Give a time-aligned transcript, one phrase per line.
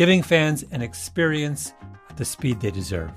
[0.00, 1.74] giving fans an experience
[2.08, 3.10] at the speed they deserve.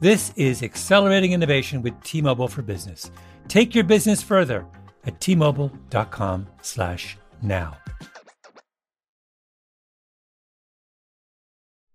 [0.00, 3.10] This is accelerating innovation with T-Mobile for Business.
[3.46, 4.64] Take your business further
[5.04, 7.76] at t-mobile.com/now.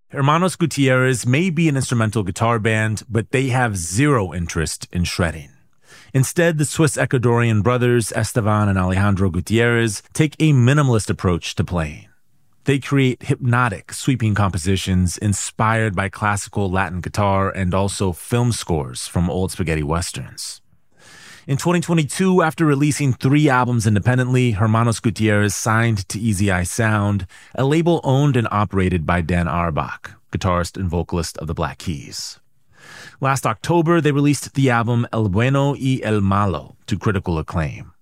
[0.10, 5.50] Hermanos Gutierrez may be an instrumental guitar band, but they have zero interest in shredding.
[6.14, 12.10] Instead, the Swiss Ecuadorian brothers Estevan and Alejandro Gutierrez take a minimalist approach to playing.
[12.66, 19.30] They create hypnotic, sweeping compositions inspired by classical Latin guitar and also film scores from
[19.30, 20.62] old spaghetti westerns.
[21.46, 27.66] In 2022, after releasing three albums independently, Hermanos Gutierrez signed to Easy Eye Sound, a
[27.66, 32.40] label owned and operated by Dan Auerbach, guitarist and vocalist of the Black Keys.
[33.20, 37.93] Last October, they released the album El Bueno y El Malo to critical acclaim.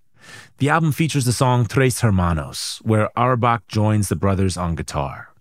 [0.61, 5.33] The album features the song Tres Hermanos, where Auerbach joins the brothers on guitar.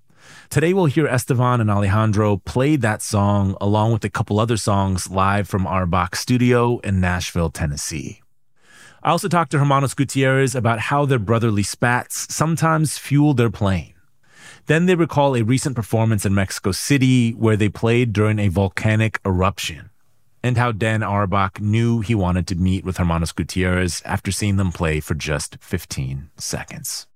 [0.49, 5.11] Today we'll hear Estevan and Alejandro play that song along with a couple other songs
[5.11, 8.23] live from Auerbach's studio in Nashville, Tennessee.
[9.03, 13.93] I also talked to Hermanos Gutierrez about how their brotherly spats sometimes fuel their playing.
[14.69, 19.21] Then they recall a recent performance in Mexico City where they played during a volcanic
[19.27, 19.90] eruption,
[20.43, 24.73] and how Dan Auerbach knew he wanted to meet with Hermanos Gutierrez after seeing them
[24.73, 27.07] play for just 15 seconds.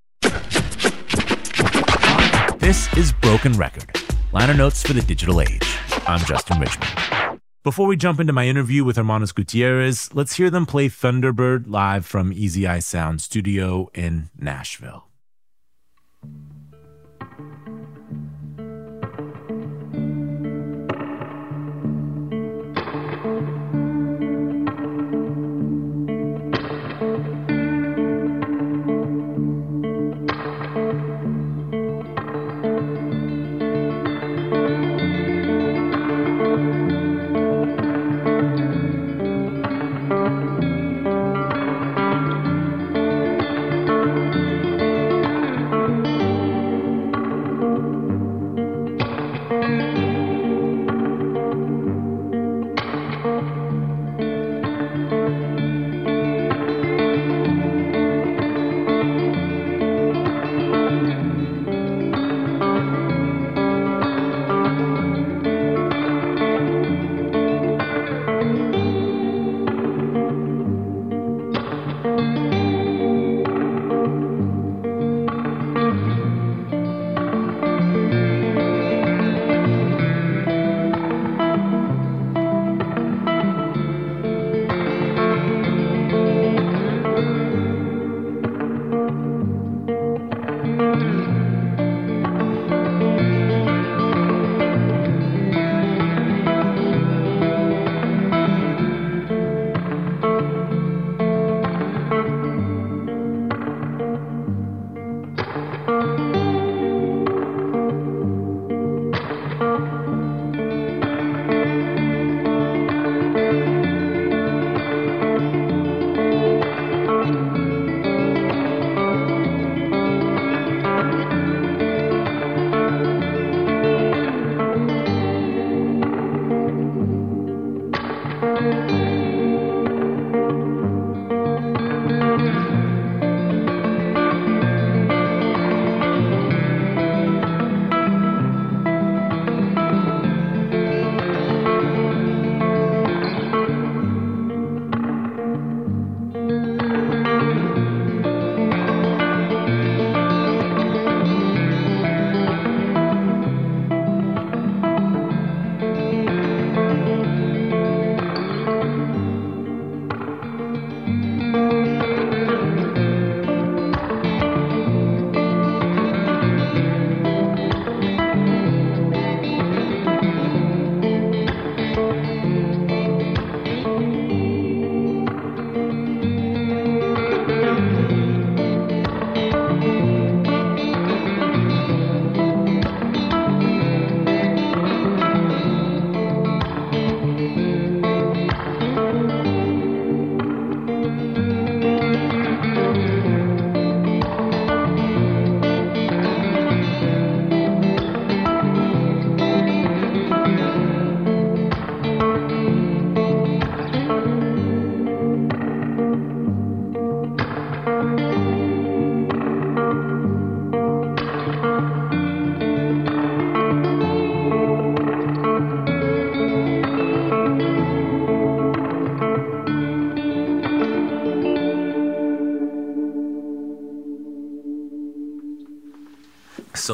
[2.59, 3.89] This is Broken Record,
[4.31, 5.77] liner notes for the digital age.
[6.07, 7.41] I'm Justin Richmond.
[7.63, 12.05] Before we jump into my interview with Hermanos Gutierrez, let's hear them play Thunderbird live
[12.05, 15.04] from Easy Eye Sound Studio in Nashville.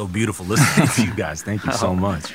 [0.02, 1.44] So beautiful listening to you guys.
[1.44, 2.32] Thank you so much.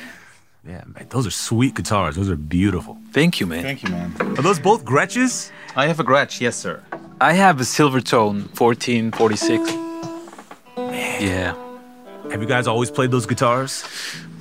[0.65, 2.15] Yeah, man, those are sweet guitars.
[2.15, 2.97] Those are beautiful.
[3.11, 3.61] Thank you, man.
[3.61, 4.15] Thank you, man.
[4.21, 5.51] Are those both Gretsches?
[5.75, 6.81] I have a Gretsch, yes, sir.
[7.19, 9.69] I have a Silvertone 1446.
[11.21, 11.55] Yeah.
[12.31, 13.83] Have you guys always played those guitars?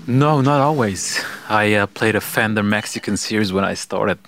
[0.06, 1.20] No, not always.
[1.48, 4.18] I uh, played a Fender Mexican series when I started.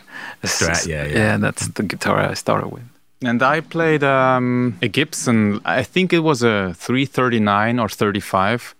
[0.43, 1.19] Strat, yeah, yeah.
[1.19, 2.83] Yeah, that's the guitar I started with.
[3.23, 8.75] And I played um, a Gibson, I think it was a 339 or 35,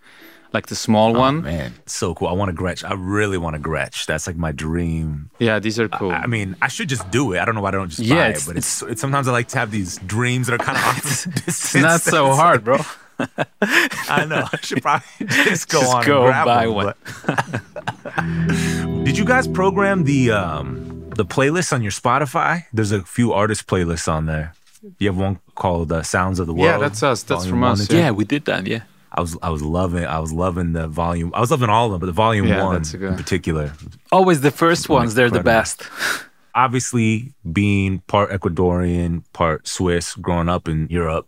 [0.53, 1.41] like the small Oh, one.
[1.43, 2.27] man, so cool.
[2.27, 2.83] I want a Gretsch.
[2.83, 4.05] I really want a Gretsch.
[4.05, 5.29] That's like my dream.
[5.39, 6.11] Yeah, these are cool.
[6.11, 7.39] I mean, I should just do it.
[7.39, 9.27] I don't know why I don't just Yeah, buy it's- it, but it's, it's sometimes
[9.27, 12.31] I like to have these dreams that are kind of off the It's not so
[12.33, 12.77] hard, bro.
[13.61, 14.47] I know.
[14.51, 16.93] I should probably just go Just on go and grab buy one.
[17.25, 19.03] one.
[19.03, 22.65] Did you guys program the um the playlist on your Spotify?
[22.73, 24.53] There's a few artist playlists on there.
[24.99, 27.23] You have one called uh, "Sounds of the World." Yeah, that's us.
[27.23, 27.99] That's from us, Yeah.
[27.99, 28.65] Yeah, we did that.
[28.67, 28.83] Yeah.
[29.11, 31.31] I was I was loving I was loving the volume.
[31.33, 33.73] I was loving all of them, but the volume Yeah, one that's good- in particular.
[34.11, 35.83] Always the first ones, they're the best.
[36.55, 41.27] Obviously, being part Ecuadorian, part Swiss, growing up in Europe,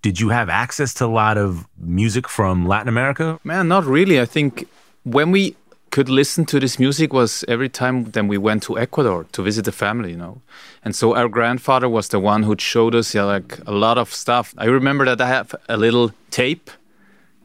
[0.00, 3.38] did you have access to a lot of music from Latin America?
[3.44, 4.20] Man, not really.
[4.20, 4.66] I think
[5.02, 5.56] when we
[5.90, 9.64] could listen to this music was every time then we went to Ecuador to visit
[9.64, 10.40] the family, you know.
[10.84, 14.14] And so our grandfather was the one who showed us yeah, like a lot of
[14.14, 14.54] stuff.
[14.56, 16.70] I remember that I have a little tape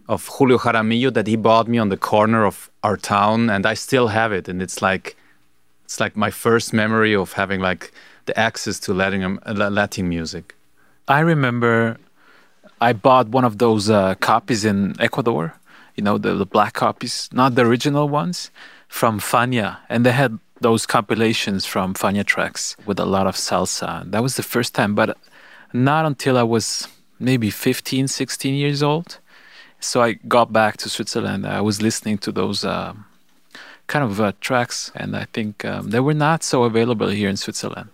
[0.07, 3.73] of Julio Jaramillo that he bought me on the corner of our town and I
[3.73, 5.15] still have it and it's like
[5.83, 7.91] it's like my first memory of having like
[8.25, 10.55] the access to Latin Latin music.
[11.07, 11.97] I remember
[12.81, 15.55] I bought one of those uh, copies in Ecuador,
[15.95, 18.51] you know, the, the black copies, not the original ones,
[18.87, 19.77] from Fania.
[19.89, 24.09] And they had those compilations from Fania tracks with a lot of salsa.
[24.11, 25.17] That was the first time, but
[25.73, 26.87] not until I was
[27.19, 29.19] maybe 15, 16 years old.
[29.79, 31.45] So I got back to Switzerland.
[31.45, 32.93] I was listening to those uh,
[33.87, 37.37] kind of uh, tracks, and I think um, they were not so available here in
[37.37, 37.89] Switzerland.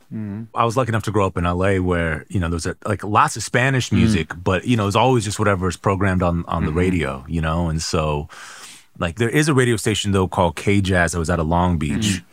[0.55, 3.03] I was lucky enough to grow up in LA where, you know, there's a, like
[3.03, 3.97] lots of Spanish Mm.
[3.97, 6.65] music, but, you know, it's always just whatever is programmed on, on Mm-hmm.
[6.67, 7.67] the radio, you know?
[7.67, 8.29] And so,
[8.97, 11.77] like, there is a radio station, though, called K Jazz that was out of Long
[11.77, 11.93] Beach.
[12.21, 12.25] Mm-hmm.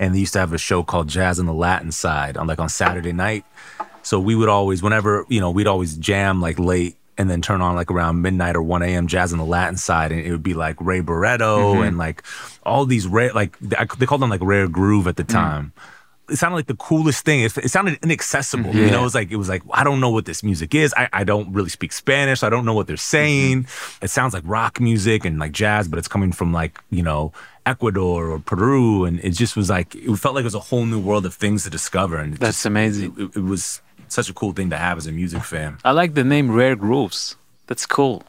[0.00, 2.58] And they used to have a show called Jazz on the Latin side on, like,
[2.58, 3.44] on Saturday night.
[4.02, 7.60] So we would always, whenever, you know, we'd always jam, like, late and then turn
[7.60, 9.06] on, like, around midnight or 1 a.m.
[9.06, 10.12] Jazz on the Latin side.
[10.12, 11.82] And it would be, like, Ray Barretto Mm-hmm.
[11.82, 12.22] and, like,
[12.64, 15.28] all these rare, like, they called them, like, Rare Groove at the Mm.
[15.32, 15.72] time
[16.30, 17.40] it sounded like the coolest thing.
[17.42, 18.74] It, it sounded inaccessible.
[18.74, 20.94] You know, it was like it was like I don't know what this music is.
[20.96, 22.40] I, I don't really speak Spanish.
[22.40, 23.66] So I don't know what they're saying.
[24.00, 27.32] It sounds like rock music and like jazz, but it's coming from like you know
[27.66, 30.86] Ecuador or Peru, and it just was like it felt like it was a whole
[30.86, 32.16] new world of things to discover.
[32.16, 33.14] And it That's just- amazing.
[33.18, 35.78] It, it was such a cool thing to have as a music fan.
[35.84, 37.36] I like the name Rare Grooves.
[37.66, 38.22] That's cool.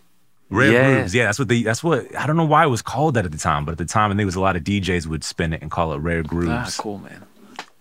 [0.50, 0.94] Rare Yeah.
[0.94, 1.64] grooves, yeah, that's what they.
[1.64, 3.78] That's what I don't know why it was called that at the time, but at
[3.80, 5.94] the time, I think it was a lot of DJs would spin it and call
[5.94, 6.78] it rare grooves.
[6.78, 7.24] Ah, cool, man.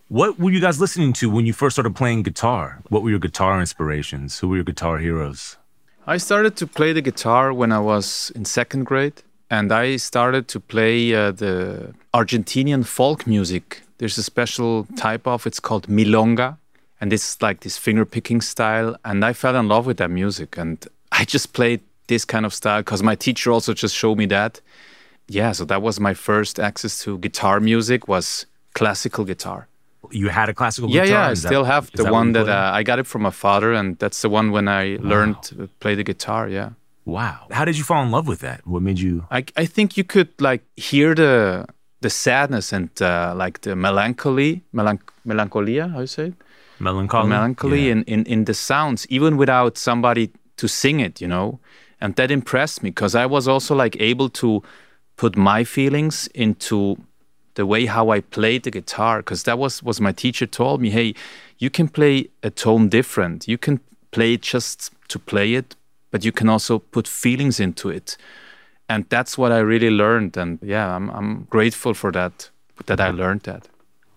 [0.09, 2.65] What were you guys listening to when you first started playing guitar?
[2.89, 4.39] What were your guitar inspirations?
[4.41, 5.57] Who were your guitar heroes?
[6.07, 10.49] I started to play the guitar when I was in second grade, and I started
[10.49, 13.83] to play uh, the Argentinian folk music.
[13.99, 16.57] There's a special type of it's called milonga,
[17.03, 18.97] and it's like this finger picking style.
[19.05, 20.79] And I fell in love with that music, and
[21.21, 24.61] I just played this kind of style because my teacher also just showed me that.
[25.29, 29.67] Yeah, so that was my first access to guitar music was classical guitar.
[30.11, 31.07] You had a classical Yeah, guitar?
[31.09, 31.29] yeah, Yeah.
[31.29, 33.31] I Is that- still have the what one that uh, I got it from my
[33.31, 36.49] father, and that's the one when I learned to play the guitar.
[36.49, 36.71] Yeah.
[37.05, 37.39] wow.
[37.59, 38.59] How did you fall in love with that?
[38.73, 39.15] What made you?
[39.39, 41.67] I, I think you could like hear the
[42.05, 46.35] the sadness and uh, like the melancholy, melanch- melancholia, how you say it?
[46.83, 47.29] Melancholy.
[47.29, 47.93] melancholy Yeah.
[47.93, 51.61] in, in, in the sounds, even without somebody to sing it, you know?
[52.01, 54.63] And that impressed me because I was also like able to
[55.17, 56.97] put my feelings into
[57.55, 60.91] the way how I played the guitar because that was was my teacher told me,
[60.91, 61.15] hey,
[61.59, 63.47] you can play a tone different.
[63.47, 65.77] You can play it just to play it,
[66.11, 68.17] but you can also put feelings into it.
[68.89, 70.37] And that's what I really learned.
[70.37, 72.51] And yeah, I'm I'm grateful for that
[72.87, 73.69] that I learned that.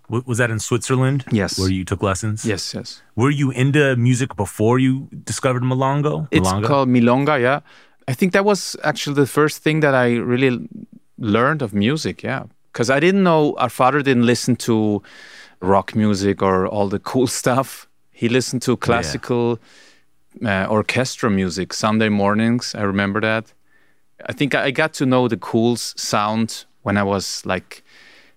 [0.10, 1.26] Was that in Switzerland?
[1.32, 1.58] Yes.
[1.58, 2.46] Where you took lessons?
[2.46, 3.02] Yes, yes.
[3.16, 6.28] Were you into music before you discovered Milongo?
[6.32, 6.68] It's Milonga?
[6.68, 7.42] called milonga.
[7.42, 7.62] Yeah,
[8.08, 10.70] I think that was actually the first thing that I really
[11.18, 12.22] learned of music.
[12.24, 15.02] Yeah, because I didn't know our father didn't listen to
[15.60, 17.88] rock music or all the cool stuff.
[18.12, 19.60] He listened to classical
[20.46, 22.76] uh, orchestra music Sunday mornings.
[22.76, 23.54] I remember that.
[24.26, 27.84] I think I got to know the cool sound when I was like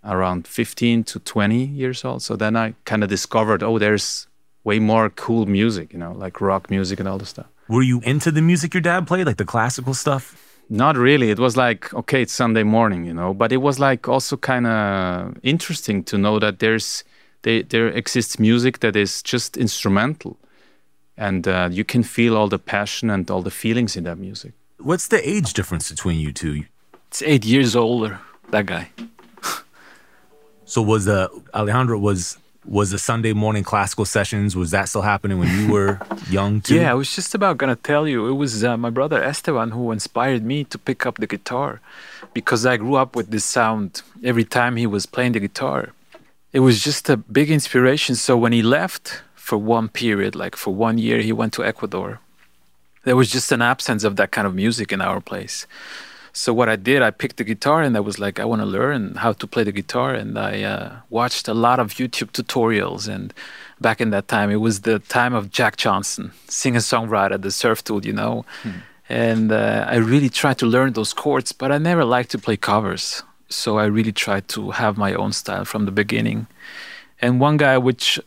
[0.04, 2.22] around 15 to 20 years old.
[2.22, 4.26] So then I kind of discovered, oh, there's
[4.64, 7.46] way more cool music, you know, like rock music and all the stuff.
[7.68, 10.36] Were you into the music your dad played, like the classical stuff?
[10.70, 11.30] Not really.
[11.30, 14.66] It was like, okay, it's Sunday morning, you know, but it was like also kind
[14.66, 17.04] of interesting to know that there's
[17.42, 20.36] there, there exists music that is just instrumental,
[21.16, 24.52] and uh, you can feel all the passion and all the feelings in that music.
[24.78, 26.64] What's the age difference between you two?
[27.08, 28.90] It's eight years older, that guy.
[30.68, 34.54] So was the Alejandro was was the Sunday morning classical sessions?
[34.54, 35.98] Was that still happening when you were
[36.30, 36.74] young too?
[36.74, 38.28] Yeah, I was just about gonna tell you.
[38.28, 41.80] It was uh, my brother Estevan who inspired me to pick up the guitar,
[42.34, 45.92] because I grew up with this sound every time he was playing the guitar.
[46.52, 48.14] It was just a big inspiration.
[48.14, 52.20] So when he left for one period, like for one year, he went to Ecuador.
[53.04, 55.66] There was just an absence of that kind of music in our place.
[56.38, 58.66] So what I did, I picked the guitar and I was like, I want to
[58.66, 63.08] learn how to play the guitar, and I uh, watched a lot of YouTube tutorials.
[63.08, 63.34] And
[63.80, 68.04] back in that time, it was the time of Jack Johnson, singer-songwriter, the surf dude,
[68.04, 68.44] you know.
[69.08, 72.56] And uh, I really tried to learn those chords, but I never liked to play
[72.56, 73.24] covers.
[73.48, 76.46] So I really tried to have my own style from the beginning.
[77.20, 78.20] And one guy which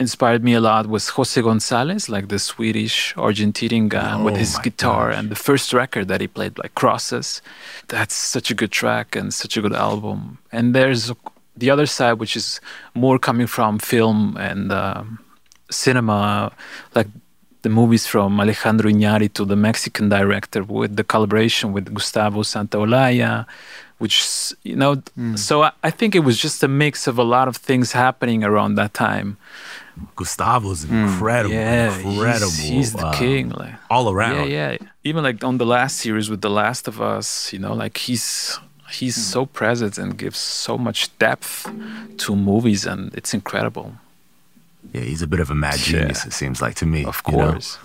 [0.00, 4.56] inspired me a lot was Jose Gonzalez, like the Swedish Argentinian guy with Oh his
[4.58, 5.18] guitar gosh.
[5.18, 7.42] and the first record that he played, like Crosses.
[7.88, 10.38] That's such a good track and such a good album.
[10.52, 11.10] And there's
[11.56, 12.60] the other side, which is
[12.94, 15.18] more coming from film and um,
[15.70, 16.52] cinema,
[16.94, 17.08] like
[17.62, 23.46] the movies from Alejandro Iñárritu, the Mexican director, with the collaboration with Gustavo Santaolalla,
[23.98, 24.24] which
[24.62, 25.02] you know.
[25.34, 28.44] So I, I think it was just a mix of a lot of things happening
[28.44, 29.36] around that time.
[30.16, 31.60] Gustavo's incredible, Hmm.
[31.60, 32.50] Yeah, incredible.
[32.50, 33.50] He's, he's the uh, king.
[33.50, 34.50] Like all around.
[34.50, 34.88] yeah, yeah.
[35.04, 38.58] Even like on the last series with The Last of Us, you know, like he's
[38.90, 39.22] he's Hmm.
[39.32, 41.70] so present and gives so much depth
[42.18, 43.92] to movies, and it's incredible.
[44.92, 46.24] Yeah, he's a bit of a mad genius.
[46.24, 47.04] It seems like to me.
[47.04, 47.52] Of you know?
[47.52, 47.78] course,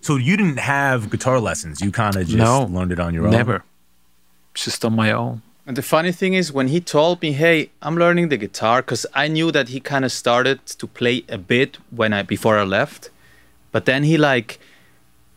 [0.00, 1.80] So you didn't have guitar lessons.
[1.80, 3.30] You kind of just No, learned it on your own.
[3.32, 3.62] never.
[4.54, 5.42] Just on my own.
[5.68, 9.04] And the funny thing is, when he told me, "Hey, I'm learning the guitar," because
[9.14, 12.64] I knew that he kind of started to play a bit when I before I
[12.64, 13.10] left,
[13.70, 14.58] but then he like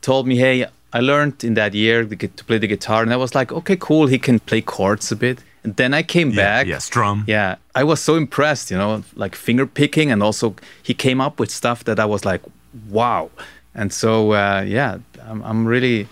[0.01, 3.35] told me, "Hey, I learned in that year to play the guitar," and I was
[3.35, 4.07] like, "Okay, cool.
[4.07, 6.67] He can play chords a bit." And then I came Yeah, back.
[6.67, 7.23] yeah, strum.
[7.27, 11.39] Yeah, I was so impressed, you know, like finger picking, and also he came up
[11.41, 12.41] with stuff that I was like,
[12.89, 13.31] "Wow!"
[13.75, 14.97] And so, uh, yeah,
[15.29, 16.07] I'm, I'm really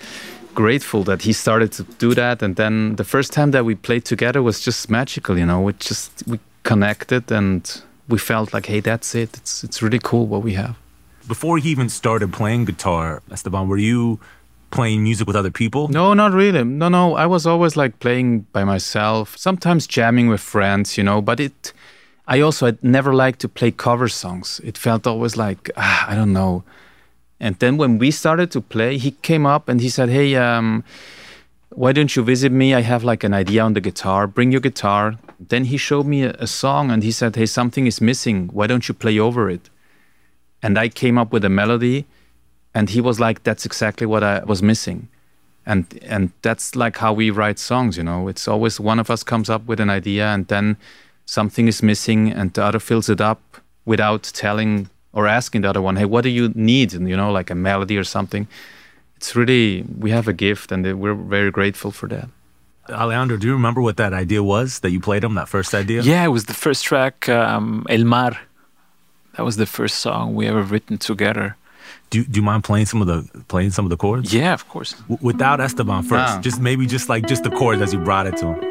[0.53, 2.41] grateful that he started to do that.
[2.41, 5.61] And then the first time that we played together was just magical, you know.
[5.61, 9.37] We just we connected and we felt like, hey, that's it.
[9.37, 10.75] It's it's really cool what we have.
[11.27, 14.19] Before he even started playing guitar, Estevan, were you
[14.71, 15.87] playing music with other people?
[15.87, 16.63] No, not really.
[16.63, 17.15] No, no.
[17.15, 21.73] I was always like playing by myself, sometimes jamming with friends, you know, but it,
[22.27, 24.61] I also had never liked to play cover songs.
[24.63, 26.63] It felt always like, ah, I don't know.
[27.39, 30.83] And then when we started to play, he came up and he said, Hey, um,
[31.69, 32.73] why don't you visit me?
[32.73, 34.27] I have like an idea on the guitar.
[34.27, 35.15] Bring your guitar.
[35.39, 38.49] Then he showed me a, a song and he said, Hey, something is missing.
[38.51, 39.69] Why don't you play over it?
[40.61, 42.05] And I came up with a melody
[42.73, 45.07] and he was like, That's exactly what I was missing
[45.69, 49.23] and and that's like how we write songs you know it's always one of us
[49.23, 50.75] comes up with an idea and then
[51.25, 53.41] something is missing and the other fills it up
[53.85, 56.93] without telling or asking the other one, hey, what do you need?
[56.93, 58.47] And, you know, like a melody or something.
[59.17, 62.29] It's really, we have a gift and we're very grateful for that.
[62.89, 66.01] Alejandro, do you remember what that idea was that you played him, that first idea?
[66.01, 68.39] Yeah, it was the first track, um, El Mar.
[69.35, 71.55] That was the first song we ever written together.
[72.09, 74.33] Do, do you mind playing some of the playing some of the chords?
[74.33, 74.93] Yeah, of course.
[75.07, 76.41] W- without Estevan first, Ah.
[76.41, 78.68] just maybe just like just the chords as you brought it to him.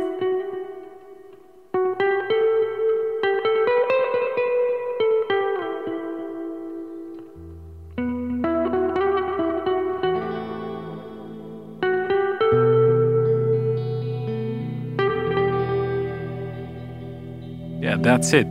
[18.08, 18.46] That's it.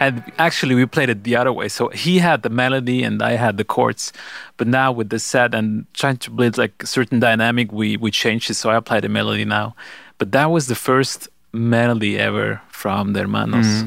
[0.00, 1.68] And actually, we played it the other way.
[1.68, 4.12] So he had the melody and I had the chords.
[4.56, 8.10] But now with the set and trying to build like a certain dynamic, we we
[8.10, 8.54] changed it.
[8.54, 9.74] So I apply the melody now.
[10.18, 13.84] But that was the first melody ever from the Hermanos.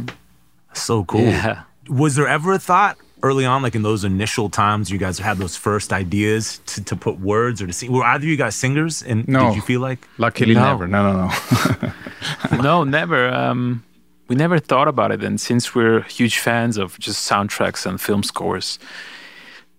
[0.73, 1.21] So cool.
[1.21, 1.63] Yeah.
[1.89, 5.37] Was there ever a thought early on, like in those initial times you guys had
[5.37, 7.91] those first ideas to, to put words or to sing?
[7.91, 9.03] Were either you guys singers?
[9.03, 9.47] And No.
[9.49, 10.63] did you feel like Luckily, No.
[10.63, 10.87] never.
[10.87, 11.13] No, no,
[12.51, 12.61] no.
[12.61, 13.29] no, never.
[13.29, 13.83] Um,
[14.31, 15.21] we never thought about it.
[15.25, 18.79] And since we're huge fans of just soundtracks and film scores,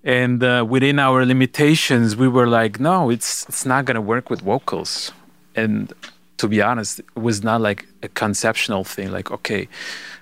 [0.05, 4.43] and uh, within our limitations, we were like, no, it's it's not gonna work with
[4.43, 5.11] vocals.
[5.57, 5.91] And
[6.37, 9.11] to be honest, it was not like a conceptual thing.
[9.11, 9.69] Like, okay,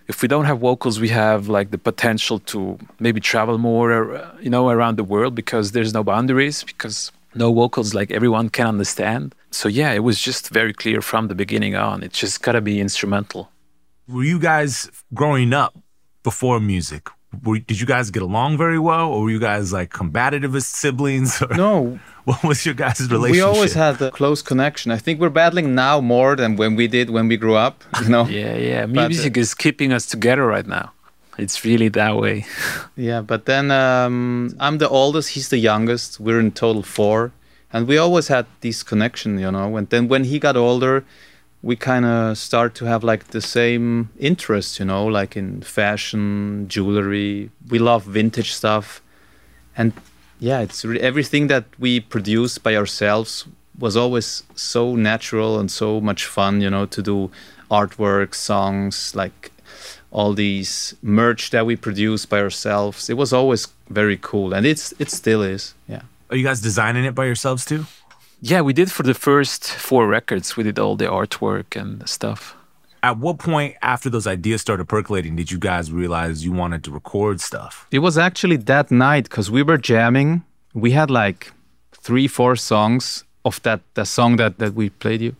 [0.07, 4.31] if we don't have vocals, we have like the potential to maybe travel more, uh,
[4.41, 8.69] you know, around the world because there's no boundaries because no vocals like everyone can
[8.69, 9.35] understand.
[9.51, 12.05] So yeah, it was just very clear from the beginning on.
[12.05, 13.50] It's just gotta be instrumental.
[14.13, 15.73] Were you guys growing up
[16.23, 17.09] before music?
[17.45, 20.67] Were, did you guys get along very well, or were you guys like combative as
[20.67, 21.41] siblings?
[21.41, 23.33] Or No, what was your guys' relationship?
[23.33, 24.91] we always had a close connection.
[24.91, 28.09] I think we're battling now more than when we did when we grew up, you
[28.09, 28.27] know?
[28.41, 28.87] Yeah, yeah.
[28.87, 30.93] But, uh, Music is keeping us together right now.
[31.39, 32.47] It's really that way.
[32.97, 36.19] Yeah, but then um, I'm the oldest, he's the youngest.
[36.21, 37.33] We're in total four,
[37.73, 39.77] and we always had this connection, you know.
[39.77, 41.05] And then when he got older,
[41.63, 46.67] we kind of start to have like the same interests, you know, like in fashion,
[46.69, 47.51] jewelry.
[47.69, 49.03] We love vintage stuff,
[49.77, 49.93] and
[50.39, 53.47] yeah, it's re- everything that we produce by ourselves
[53.79, 57.31] was always so natural and so much fun, you know, to do
[57.71, 59.51] artwork, songs, like
[60.11, 63.09] all these merch that we produce by ourselves.
[63.09, 65.75] It was always very cool, and it's it still is.
[65.87, 66.03] Yeah.
[66.31, 67.87] Are you guys designing it by yourselves too?
[68.43, 70.57] Yeah, we did for the first four records.
[70.57, 72.57] We did all the artwork and stuff.
[73.03, 76.91] At what point after those ideas started percolating did you guys realize you wanted to
[76.91, 77.87] record stuff?
[77.91, 80.43] It was actually that night because we were jamming.
[80.75, 81.53] We had like
[81.93, 85.35] three, four songs of that the song that that we played you,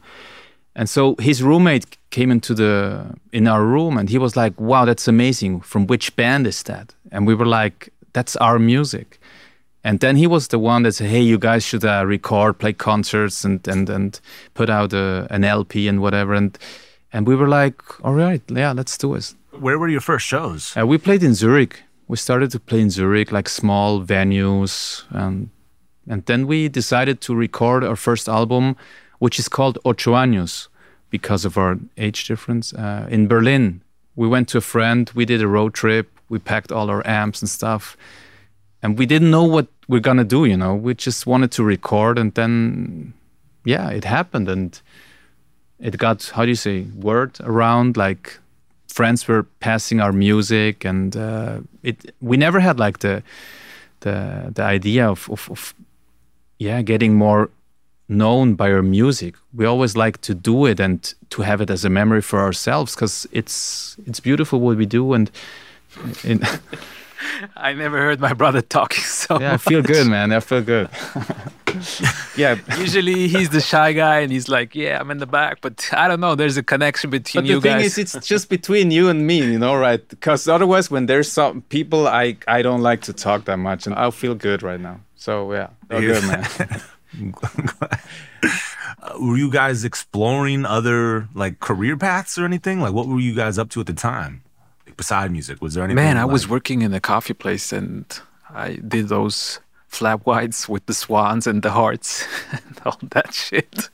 [0.75, 4.87] and so his roommate came into the in our room and he was like, "Wow,
[4.87, 5.61] that's amazing!
[5.61, 9.20] From which band is that?" And we were like, "That's our music."
[9.83, 12.73] And then he was the one that said, "Hey, you guys should uh, record, play
[12.73, 14.21] concerts, and and and
[14.55, 16.59] put out a, an LP and whatever." And
[17.13, 20.77] and we were like, "All right, yeah, let's do it." Where were your first shows?
[20.77, 21.83] Uh, we played in Zurich.
[22.09, 25.49] We started to play in Zurich, like small venues, and
[26.09, 28.77] and then we decided to record our first album,
[29.19, 30.69] which is called Ocho Años,
[31.11, 32.75] because of our age difference.
[32.75, 33.81] Uh, in Berlin,
[34.17, 35.11] we went to a friend.
[35.15, 36.11] We did a road trip.
[36.29, 37.97] We packed all our amps and stuff,
[38.83, 40.45] and we didn't know what we're gonna do.
[40.45, 43.15] You know, we just wanted to record, and then,
[43.65, 44.81] yeah, it happened, and
[45.81, 48.39] it got how do you say word around like
[48.89, 53.23] friends were passing our music and uh, it we never had like the
[54.01, 55.75] the the idea of, of, of
[56.59, 57.51] yeah getting more
[58.09, 61.85] known by our music we always like to do it and to have it as
[61.85, 65.31] a memory for ourselves because it's it's beautiful what we do and
[66.25, 66.43] in,
[67.57, 70.89] I never heard my brother talking so yeah i feel good man i feel good
[72.37, 75.61] yeah Usually he's the shy guy and he's like, yeah, I'm in the back.
[75.61, 76.35] But I don't know.
[76.35, 79.39] There's a connection between But you the thing is, it's just between you and me,
[79.39, 80.07] you know, right?
[80.09, 83.95] Because otherwise, when there's some people, I I don't like to talk that much, and
[83.95, 85.01] I'll feel good right now.
[85.17, 86.47] So yeah, all good, man.
[89.03, 92.81] Uh, were you guys exploring other like career paths or anything?
[92.81, 94.43] Like what were you guys up to at the time?
[95.01, 96.05] Beside music, was there anything?
[96.05, 98.05] Man, I was working in a coffee place and
[98.51, 99.59] I did those
[99.89, 103.89] flat whites with the swans and the hearts and all that shit.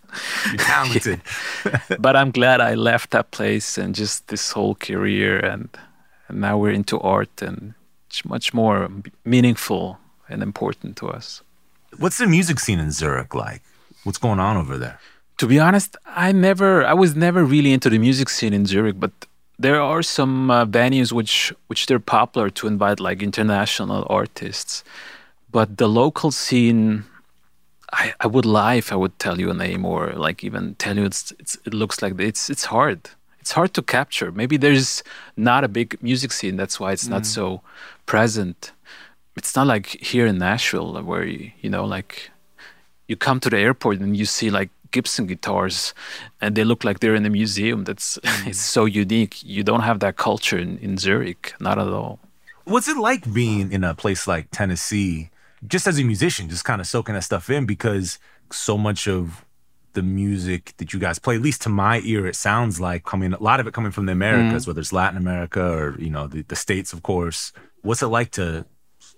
[0.49, 1.21] You're talented.
[2.01, 5.69] but I'm glad I left that place and just this whole career and,
[6.27, 7.75] and now we're into art and
[8.09, 8.91] it's much more
[9.25, 11.41] meaningful and important to us.
[11.99, 13.63] What's the music scene in Zurich like?
[14.03, 14.99] What's going on over there?
[15.39, 18.99] To be honest, I never I was never really into the music scene in Zurich,
[18.99, 19.13] but
[19.59, 24.85] there are some uh, venues which which they're popular to invite like international artists,
[25.51, 27.05] but the local scene.
[27.93, 30.97] I, I would lie if I would tell you a name or like even tell
[30.97, 33.11] you it's, it's it looks like it's it's hard
[33.47, 34.33] it's hard to capture.
[34.33, 35.05] Maybe there's
[35.37, 37.11] not a big music scene, that's why it's mm.
[37.11, 37.63] not so
[38.05, 38.73] present.
[39.37, 42.33] It's not like here in Nashville where you, you know like
[43.09, 45.95] you come to the airport and you see like Gibson guitars
[46.41, 47.85] and they look like they're in a museum.
[47.85, 48.47] That's mm.
[48.47, 49.43] it's so unique.
[49.45, 52.19] You don't have that culture in, in Zurich, not at all.
[52.65, 55.31] What's it like being in a place like Tennessee,
[55.67, 58.19] just as a musician, just kind of soaking that stuff in because
[58.51, 59.45] so much of
[59.93, 63.33] the music that you guys play, at least to my ear, it sounds like coming
[63.33, 66.11] a lot of it coming from the Americas, mm whether it's Latin America or you
[66.11, 67.53] know the, the states, of course.
[67.83, 68.67] What's it like to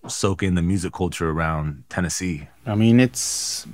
[0.07, 2.49] soak in the music culture around Tennessee?
[2.67, 3.67] I mean, it's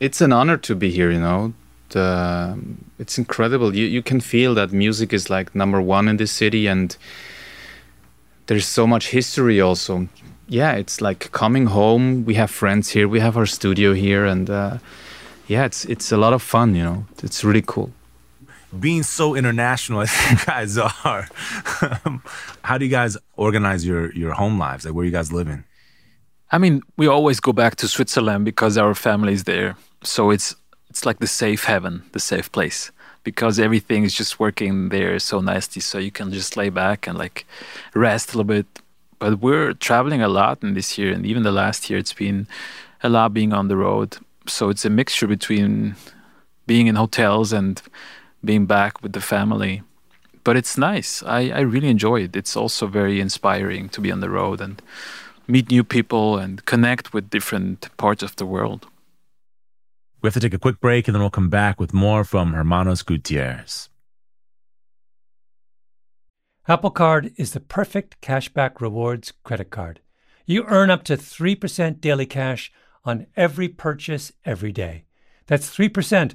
[0.00, 1.10] it's an honor to be here.
[1.10, 1.52] You know,
[1.90, 2.58] the,
[2.98, 3.74] it's incredible.
[3.74, 6.96] You you can feel that music is like number one in this city, and
[8.46, 10.08] there's so much history also.
[10.48, 12.24] Yeah, it's like coming home.
[12.24, 13.08] We have friends here.
[13.08, 14.48] We have our studio here, and.
[14.48, 14.78] Uh,
[15.48, 16.74] yeah, it's it's a lot of fun.
[16.74, 17.90] You know, it's really cool.
[18.80, 21.28] Being so international as you guys are,
[22.64, 24.84] how do you guys organize your your home lives?
[24.84, 25.64] Like, where are you guys living?
[26.52, 29.76] I mean, we always go back to Switzerland because our family is there.
[30.02, 30.54] So it's
[30.90, 32.92] it's like the safe heaven, the safe place
[33.24, 35.82] because everything is just working there so nicely.
[35.82, 37.44] So you can just lay back and like
[37.94, 38.66] rest a little bit.
[39.18, 42.46] But we're traveling a lot in this year, and even the last year, it's been
[43.02, 45.96] a lot being on the road so it's a mixture between
[46.66, 47.82] being in hotels and
[48.46, 49.82] being back with the family.
[50.44, 51.22] But it's nice.
[51.24, 52.36] I, I really enjoy it.
[52.36, 54.80] It's also very inspiring to be on the road and
[55.48, 58.86] meet new people and connect with different parts of the world.
[60.22, 62.52] We have to take a quick break and then we'll come back with more from
[62.52, 63.88] Hermanos Gutierrez.
[66.68, 70.00] Apple Card is the perfect cashback rewards credit card.
[70.46, 72.72] You earn up to 3% daily cash
[73.04, 75.04] on every purchase every day.
[75.46, 76.34] That's 3%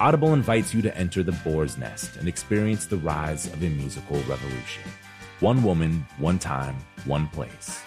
[0.00, 4.16] Audible invites you to enter the boar's nest and experience the rise of a musical
[4.22, 4.82] revolution.
[5.40, 7.80] One woman, one time, one place.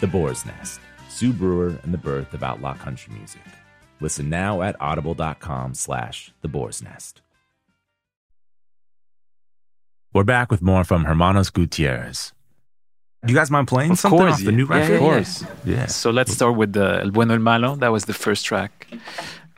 [0.00, 3.40] The Boar's Nest, Sue Brewer and the birth of outlaw country music.
[4.00, 7.22] Listen now at audible.com slash the boar's nest.
[10.12, 12.32] We're back with more from Hermanos Gutierrez.
[13.24, 14.56] Do you guys mind playing Of something course, off the yeah.
[14.56, 15.00] new Yeah, record?
[15.26, 15.74] yeah, yeah.
[15.76, 15.86] Yeah.
[15.86, 17.76] So let's start with the El Bueno El Malo.
[17.76, 18.86] That was the first track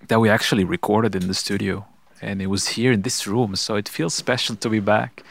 [0.09, 1.87] that we actually recorded in the studio.
[2.21, 3.55] And it was here in this room.
[3.57, 5.23] So it feels special to be back.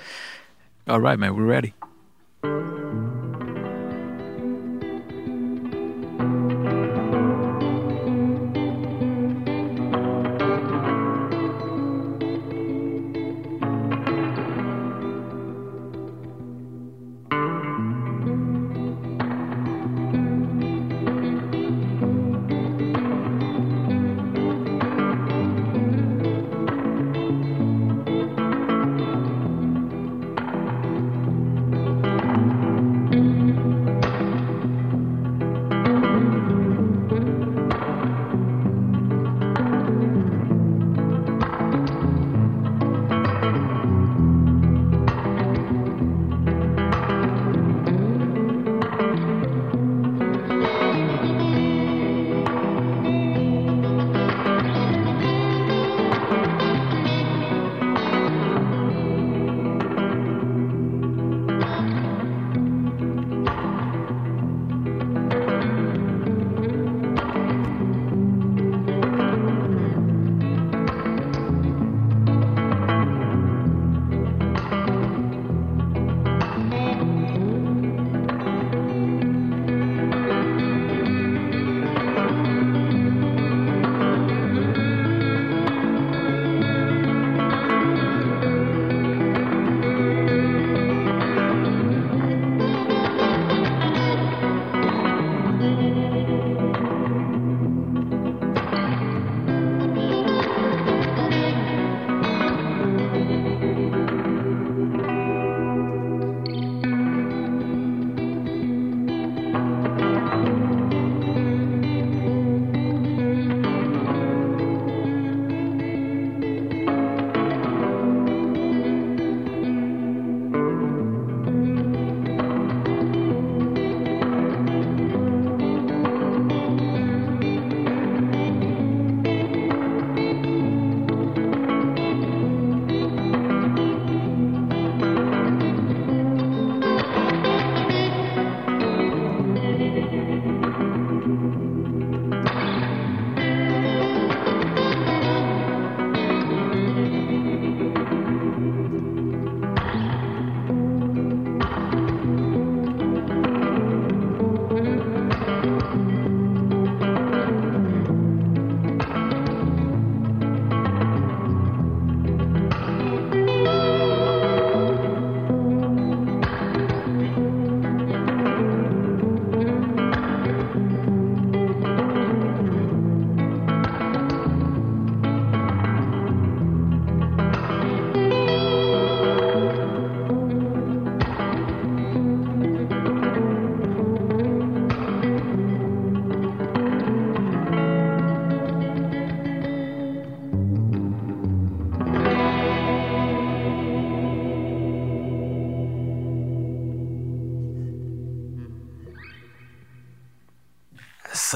[0.88, 1.74] All right, man, we're ready.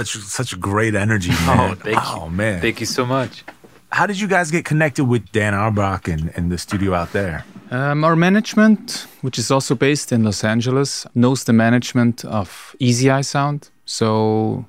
[0.04, 1.76] Such such great energy, Oh, man.
[1.76, 2.22] thank you.
[2.22, 2.62] oh man.
[2.62, 3.44] Thank you so much.
[3.92, 7.44] How did you guys get connected with Dan Auerbach and, and the studio out there?
[7.72, 13.10] Um, our management, which is also based in Los Angeles, knows the management of Easy
[13.10, 13.70] Eye Sound.
[13.86, 14.66] So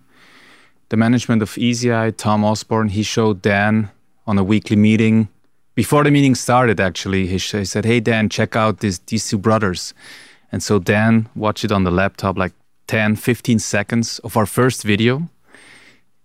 [0.89, 3.91] the management of Easy Eye, Tom Osborne, he showed Dan
[4.27, 5.29] on a weekly meeting.
[5.75, 9.27] Before the meeting started, actually, he, sh- he said, "Hey Dan, check out this, these
[9.29, 9.95] two brothers."
[10.53, 12.53] And so Dan watched it on the laptop, like
[12.87, 15.29] 10, 15 seconds of our first video.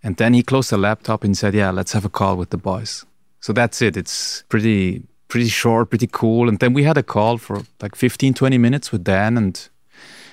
[0.04, 2.58] And then he closed the laptop and said, "Yeah, let's have a call with the
[2.58, 3.06] boys."
[3.40, 3.98] So that's it.
[3.98, 6.48] It's pretty pretty short, pretty cool.
[6.50, 9.70] And then we had a call for like 15, 20 minutes with Dan and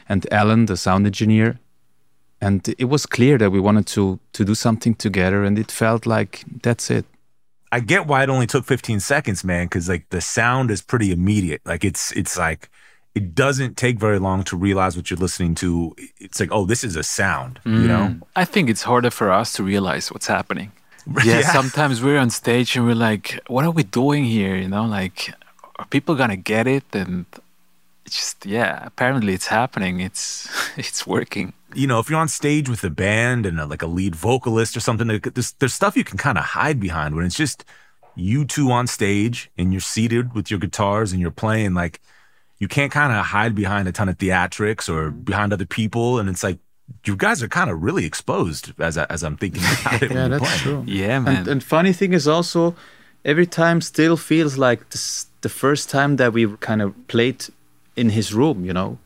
[0.08, 1.58] and Alan, the sound engineer.
[2.40, 6.06] And it was clear that we wanted to to do something together and it felt
[6.06, 7.04] like that's it.
[7.72, 11.10] I get why it only took 15 seconds, man, because like the sound is pretty
[11.10, 11.62] immediate.
[11.64, 12.70] Like it's it's like
[13.14, 15.94] it doesn't take very long to realize what you're listening to.
[16.18, 17.86] It's like, oh, this is a sound, you mm.
[17.86, 18.16] know?
[18.34, 20.72] I think it's harder for us to realize what's happening.
[21.22, 21.52] Yeah, Yeah.
[21.52, 24.56] sometimes we're on stage and we're like, what are we doing here?
[24.56, 25.34] You know, like,
[25.78, 26.84] are people gonna get it?
[26.94, 27.26] And
[28.06, 30.00] it's just, yeah, apparently it's happening.
[30.00, 31.52] It's it's working.
[31.74, 34.76] You know, if you're on stage with a band and a, like a lead vocalist
[34.76, 37.64] or something, there's, there's stuff you can kind of hide behind when it's just
[38.16, 42.00] you two on stage and you're seated with your guitars and you're playing like
[42.64, 46.18] you can't kind of hide behind a ton of theatrics or behind other people.
[46.18, 46.58] And it's like,
[47.04, 50.10] you guys are kind of really exposed as, I, as I'm thinking about it.
[50.16, 50.58] Yeah, that's playing.
[50.60, 50.82] true.
[50.86, 51.36] Yeah, man.
[51.36, 52.74] And, and funny thing is also,
[53.22, 57.44] every time still feels like this, the first time that we kind of played
[57.96, 58.96] in his room, you know.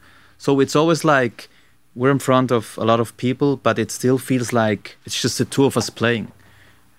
[0.44, 1.48] So it's always like
[1.96, 5.38] we're in front of a lot of people, but it still feels like it's just
[5.38, 6.30] the two of us playing.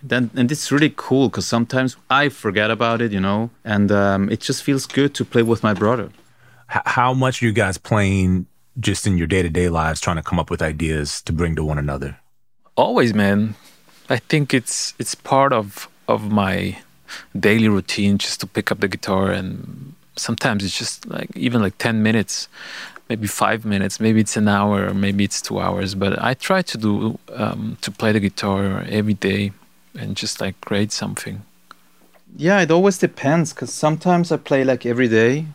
[0.04, 4.30] Then and it's really cool because sometimes I forget about it, you know, and um,
[4.30, 6.10] it just feels good to play with my brother.
[6.74, 8.46] H- how much are you guys playing
[8.80, 11.56] just in your day to day lives, trying to come up with ideas to bring
[11.56, 12.18] to one another?
[12.76, 13.56] always man
[14.10, 16.78] i think it's it's part of of my
[17.38, 21.78] daily routine just to pick up the guitar and sometimes it's just like even like
[21.78, 22.48] 10 minutes
[23.10, 26.62] maybe five minutes maybe it's an hour or maybe it's two hours but i try
[26.62, 29.52] to do um, to play the guitar every day
[30.00, 31.42] and just like create something
[32.38, 35.46] Yeah, it always depends because sometimes I play like every day,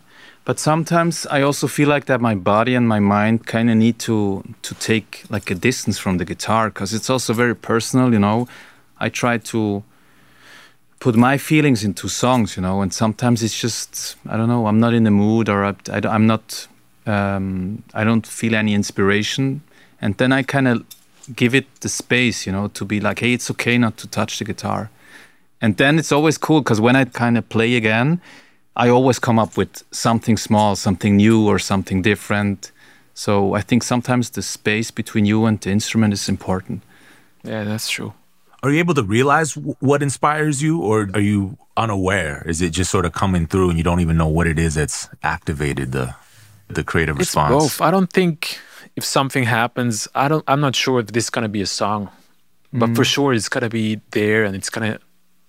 [0.44, 3.98] but sometimes I also feel like that my body and my mind kind of need
[4.00, 8.18] to to take like a distance from the guitar because it's also very personal, you
[8.18, 8.46] know.
[9.00, 9.83] I try to
[11.00, 14.80] put my feelings into songs, you know, and sometimes it's just I don't know, I'm
[14.80, 16.68] not in the mood or I, I, am not
[17.07, 19.62] um, I don't feel any inspiration,
[20.00, 20.85] and then I kind of
[21.35, 24.38] give it the space, you know, to be like, hey, it's okay not to touch
[24.38, 24.90] the guitar.
[25.61, 28.20] And then it's always cool because when I kind of play again,
[28.76, 32.72] I always come up with something small, something new, or something different.
[33.14, 36.82] So I think sometimes the space between you and the instrument is important.
[37.44, 38.12] yeah that's true
[38.62, 42.42] Are you able to realize w- what inspires you, or are you unaware?
[42.48, 44.74] Is it just sort of coming through and you don't even know what it is
[44.74, 46.14] that's activated the
[46.68, 47.52] the creative it's response?
[47.52, 48.58] both i don't think
[48.96, 51.66] if something happens i don't i'm not sure if this is going to be a
[51.66, 52.08] song
[52.72, 53.14] but for mm.
[53.14, 54.98] sure it's going to be there and it's going to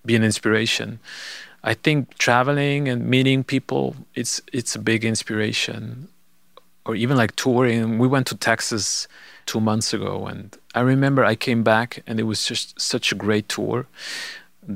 [0.04, 0.98] be an inspiration
[1.66, 6.08] i think traveling and meeting people it's it's a big inspiration.
[6.88, 7.98] Or even like touring.
[7.98, 9.08] We went to texas
[9.44, 13.16] two months ago and i remember i came back and it was just such a
[13.24, 13.86] great tour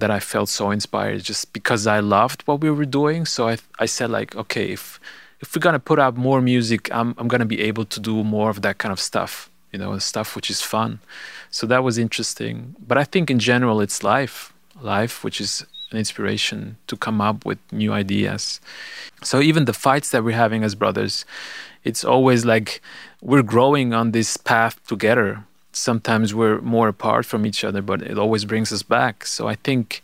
[0.01, 3.27] that i felt so inspired just because i loved what we were doing.
[3.27, 4.99] So i, I said like okay if
[5.43, 8.51] if we're gonna put out more music i'm, I'm gonna be able to do more
[8.51, 10.99] of that kind of stuff you know stuff which is fun.
[11.51, 12.75] So that was interesting.
[12.89, 14.53] But i think in general it's life.
[14.97, 18.61] Life which is an inspiration to come up with new ideas.
[19.23, 21.25] So even the fights that we're having as brothers
[21.83, 22.83] it's always like
[23.23, 25.45] we're growing on this path together.
[25.73, 29.25] Sometimes we're more apart from each other but it always brings us back.
[29.27, 30.03] So i think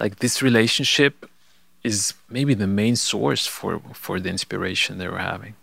[0.00, 1.28] like this relationship
[1.82, 5.54] is maybe the main source for for the inspiration that we're having.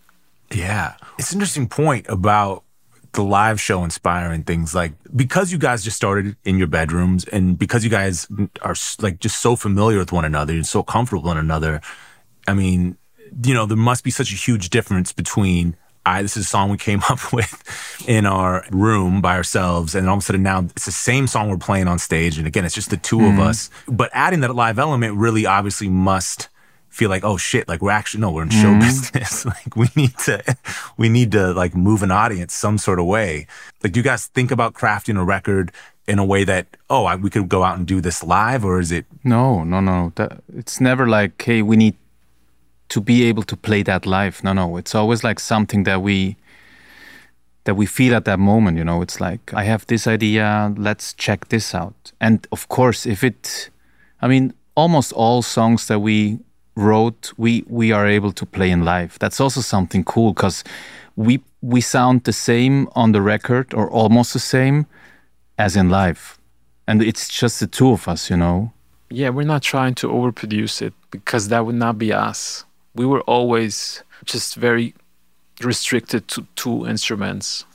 [0.52, 0.96] Yeah.
[1.18, 2.64] It's an interesting point about
[3.14, 7.58] the live show inspiring things like because you guys just started in your bedrooms and
[7.58, 8.28] because you guys
[8.62, 11.82] are like just so familiar with one another and so comfortable with one another.
[12.48, 12.98] I mean,
[13.46, 16.70] you know, there must be such a huge difference between I this is a song
[16.70, 20.60] we came up with in our room by ourselves and all of a sudden now
[20.60, 23.26] it's the same song we're playing on stage and again it's just the 2 of
[23.26, 23.40] mm-hmm.
[23.42, 23.70] us.
[23.88, 26.50] But adding that live element really obviously must
[26.94, 28.80] feel like oh shit like we're actually no we're in show mm-hmm.
[28.80, 30.42] business like we need to
[30.98, 33.48] we need to like move an audience some sort of way
[33.84, 35.72] like do you guys think about crafting a record
[36.08, 38.80] in a way that oh I, we could go out and do this live or
[38.80, 40.12] is it No, no, no.
[40.16, 41.96] That, it's never like, hey, we need
[42.90, 44.44] to be able to play that live.
[44.44, 44.78] No, no.
[44.78, 46.36] It's always like something that we
[47.64, 48.78] that we feel at that moment.
[48.78, 50.74] You know, it's like I have this idea.
[50.78, 52.12] Let's check this out.
[52.20, 53.70] And of course, if it,
[54.22, 56.40] I mean, almost all songs that we
[56.76, 59.18] wrote, we we are able to play in live.
[59.20, 60.64] That's also something cool because
[61.16, 64.86] we we sound the same on the record or almost the same
[65.58, 66.38] as in live,
[66.88, 68.30] and it's just the two of us.
[68.30, 68.72] You know.
[69.14, 72.66] yeah we're not trying to overproduce it because that would not be us
[72.96, 74.94] we were always just very
[75.62, 77.66] restricted to two instruments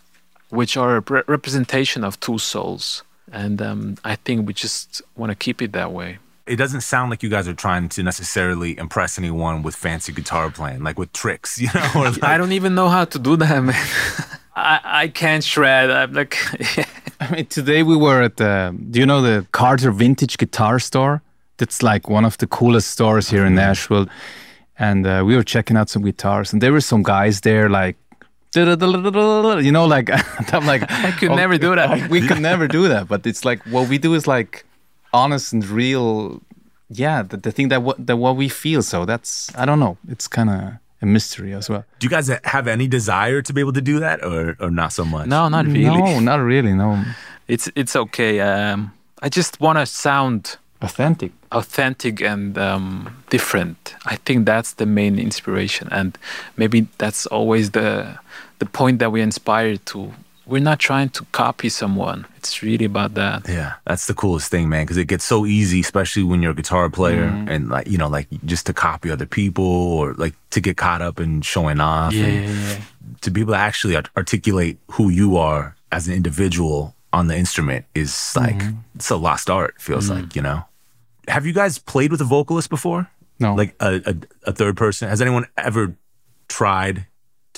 [0.50, 5.30] which are a re- representation of two souls and um, i think we just want
[5.30, 6.18] to keep it that way
[6.48, 10.50] it doesn't sound like you guys are trying to necessarily impress anyone with fancy guitar
[10.50, 13.36] playing like with tricks you know or like, i don't even know how to do
[13.36, 13.74] that man
[14.56, 16.36] I, I can't shred i'm like
[17.20, 21.20] I mean, today we were at the, do you know the Carter Vintage Guitar Store?
[21.56, 24.06] That's like one of the coolest stores here in Nashville.
[24.78, 27.96] And uh, we were checking out some guitars, and there were some guys there, like,
[29.60, 30.08] you know, like,
[30.54, 32.08] I'm like, I could never do that.
[32.08, 33.08] we could never do that.
[33.08, 34.64] But it's like, what we do is like
[35.12, 36.40] honest and real.
[36.90, 38.82] Yeah, the, the thing that what, that what we feel.
[38.82, 39.98] So that's, I don't know.
[40.08, 41.84] It's kind of a mystery as well.
[42.00, 44.92] do you guys have any desire to be able to do that or, or not
[44.92, 46.72] so much no not really No, not really.
[46.72, 47.04] No.
[47.46, 48.92] it's it's okay um,
[49.22, 51.30] i just want to sound authentic.
[51.52, 53.94] authentic and um, different.
[54.06, 56.16] I think that's the main inspiration, and
[56.56, 58.18] maybe that's always the
[58.58, 60.12] the point that we inspire to.
[60.48, 62.24] We're not trying to copy someone.
[62.38, 63.46] It's really about that.
[63.48, 66.54] Yeah, that's the coolest thing, man, because it gets so easy, especially when you're a
[66.54, 67.48] guitar player Mm-hmm.
[67.48, 71.02] and like, you know, like just to copy other people or like to get caught
[71.02, 72.12] up in showing off.
[72.14, 72.78] Yeah, and yeah, yeah.
[73.20, 77.36] To be able to actually art- articulate who you are as an individual on the
[77.36, 78.78] instrument is like, Mm-hmm.
[78.94, 80.64] it's a lost art, feels like, you know?
[81.28, 83.10] Have you guys played with a vocalist before?
[83.38, 83.54] No.
[83.54, 84.14] Like a, a,
[84.50, 85.08] a third person?
[85.08, 85.94] Has anyone ever
[86.48, 87.06] tried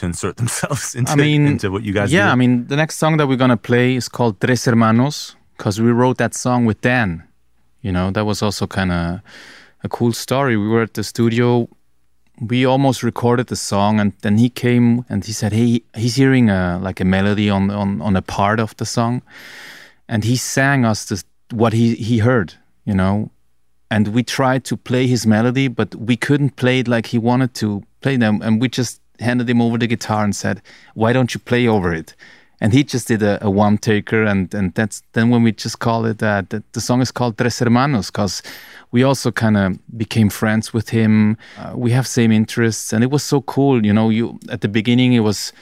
[0.01, 2.33] to insert themselves into, I mean, into what you guys yeah, do?
[2.33, 5.91] I mean, the next song that we're gonna play is called Tres Hermanos because we
[5.91, 7.23] wrote that song with Dan.
[7.83, 9.21] You know, that was also kind of
[9.83, 10.57] a cool story.
[10.57, 11.69] We were at the studio,
[12.41, 16.51] we almost recorded the song, and then he came and he said, "Hey, he's hearing
[16.51, 19.23] a like a melody on on on a part of the song,"
[20.09, 22.55] and he sang us this what he he heard.
[22.85, 23.31] You know,
[23.91, 27.55] and we tried to play his melody, but we couldn't play it like he wanted
[27.55, 28.41] to play them.
[28.43, 30.63] And we just handed him over the guitar and said,
[30.95, 32.15] "Why don't you play over it?"
[32.63, 35.79] And he just did a, a one taker, and and that's then when we just
[35.79, 36.51] call it that.
[36.51, 38.43] The, the song is called Tres Hermanos because
[38.93, 41.37] we also kind of became friends with him.
[41.57, 43.85] Uh, we have same interests, and it was so cool.
[43.85, 45.53] You know, you at the beginning it was,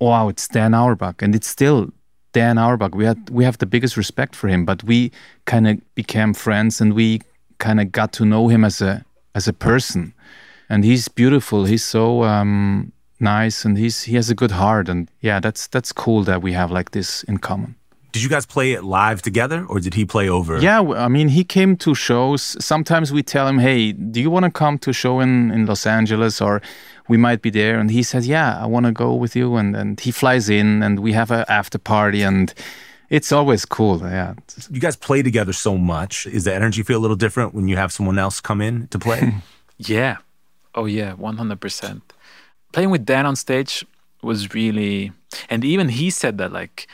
[0.00, 1.90] wow, it's Dan Auerbach, and it's still
[2.32, 2.94] Dan Auerbach.
[2.94, 5.12] We had we have the biggest respect for him, but we
[5.44, 7.20] kind of became friends, and we
[7.58, 9.04] kind of got to know him as a
[9.34, 10.14] as a person.
[10.70, 11.64] And he's beautiful.
[11.64, 14.88] He's so um, nice, and he's he has a good heart.
[14.88, 17.74] And yeah, that's that's cool that we have like this in common.
[18.12, 20.58] Did you guys play it live together or did he play over?
[20.58, 22.56] Yeah, i mean, he came to shows.
[22.64, 25.66] Sometimes we tell him, "Hey, do you want to come to a show in in
[25.66, 26.60] Los Angeles?" Or
[27.08, 29.76] we might be there, and he says, "Yeah, I want to go with you." And
[29.76, 32.54] and he flies in, and we have a after party, and
[33.10, 34.00] it's always cool.
[34.00, 34.34] Yeah,
[34.70, 36.26] You guys play together so much.
[36.26, 38.98] Is the energy feel a little different when you have someone else come in to
[38.98, 39.34] play?
[39.78, 40.16] Yeah.
[40.74, 42.02] Oh yeah, one hundred percent.
[42.72, 43.84] Playing with Dan on stage
[44.22, 45.12] was really,
[45.48, 46.86] and even he said that like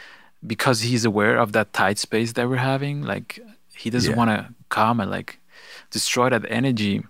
[0.46, 3.40] because he's aware of that tight space that we're having, like
[3.74, 4.16] he doesn't Yeah.
[4.16, 5.38] want to come and like
[5.90, 7.02] destroy that energy.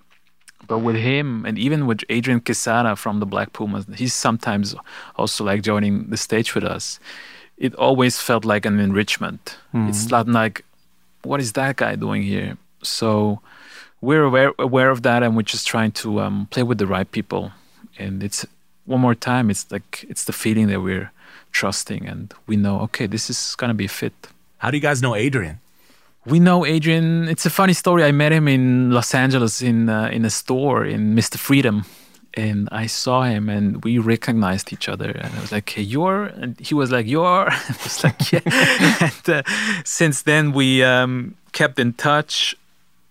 [0.66, 4.74] But with him and even with Adrian Quesada from the Black Pumas, he's sometimes
[5.16, 6.98] also like joining the stage with us.
[7.58, 9.58] It always felt like an enrichment.
[9.74, 10.64] It's not like,
[11.22, 12.56] what is that guy doing here?
[12.82, 13.40] So
[14.00, 17.10] we're aware aware of that, and we're just trying to um, play with the right
[17.10, 17.52] people.
[17.98, 18.46] And it's
[18.86, 19.50] one more time.
[19.50, 21.10] It's like it's the feeling that we're
[21.52, 24.12] trusting, and we know okay, this is gonna be fit.
[24.58, 25.60] How do you guys know Adrian?
[26.26, 27.28] We know Adrian.
[27.28, 28.02] It's a funny story.
[28.04, 31.36] I met him in Los Angeles in uh, in a store in Mr.
[31.38, 31.84] Freedom,
[32.34, 35.10] and I saw him, and we recognized each other.
[35.10, 38.40] And I was like, "Hey, you're," and he was like, "You're." I was like, "Yeah."
[39.00, 39.42] and uh,
[39.84, 42.56] since then, we um, kept in touch,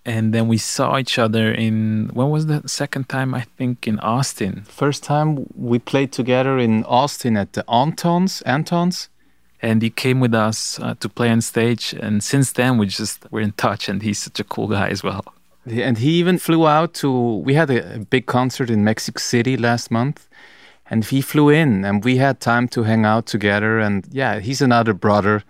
[0.06, 3.34] and then we saw each other in when was the second time?
[3.34, 4.64] I think in Austin.
[4.68, 8.42] first time we played together in Austin at the Antone's.
[8.46, 9.10] Antone's.
[9.62, 13.26] and he came with us uh, to play on stage and since then we just
[13.32, 15.24] we're in touch and he's such a cool guy as well
[15.66, 17.38] And he even flew out to.
[17.38, 20.28] We had a, a big concert in Mexico City last month,
[20.90, 23.80] and he flew in, and we had time to hang out together.
[23.80, 25.44] And yeah, he's another brother,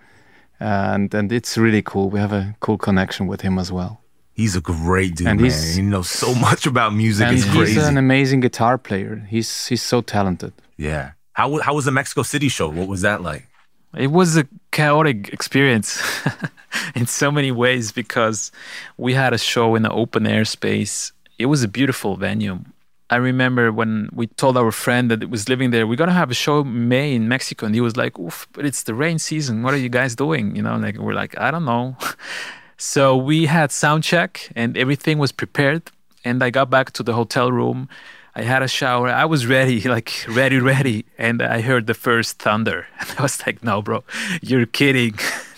[0.60, 2.12] and and it's really cool.
[2.12, 4.03] We have a cool connection with him as well.
[4.34, 5.75] He's a great dude, And man.
[5.75, 7.27] He knows so much about music.
[7.27, 7.79] and it's he's crazy.
[7.79, 9.25] an amazing guitar player.
[9.29, 10.53] He's he's so talented.
[10.77, 11.11] yeah.
[11.34, 12.69] How how was the Mexico City show?
[12.69, 13.47] What was that like?
[13.95, 16.01] It was a chaotic experience
[16.95, 18.51] in so many ways because
[18.97, 21.11] we had a show in an open air space.
[21.39, 22.59] It was a beautiful venue.
[23.09, 26.31] I remember when we told our friend that it was living there, we're gonna have
[26.31, 29.19] a show in May in Mexico, and he was like, "Oof, but it's the rain
[29.19, 29.61] season.
[29.63, 31.95] What are you guys doing?" You know, like we're like, "I don't know."
[32.86, 35.84] so we had sound check, and everything was prepared.
[36.25, 37.88] And I got back to the hotel room.
[38.36, 39.07] I had a shower.
[39.07, 41.05] I was ready, like ready, ready.
[41.17, 42.86] And I heard the first thunder.
[42.99, 44.03] And I was like, no, bro,
[44.41, 45.17] you're kidding.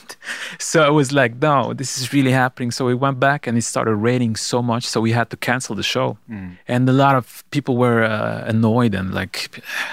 [0.60, 2.70] so I was like, no, this is really happening.
[2.70, 4.86] So we went back and it started raining so much.
[4.86, 6.20] So we had to cancel the show.
[6.68, 9.50] And a lot of people were uh, annoyed and like,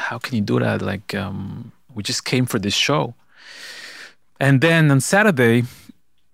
[0.09, 0.83] how can you do that?
[0.83, 3.14] Like, um, we just came for this show.
[4.39, 5.64] And then on Saturday,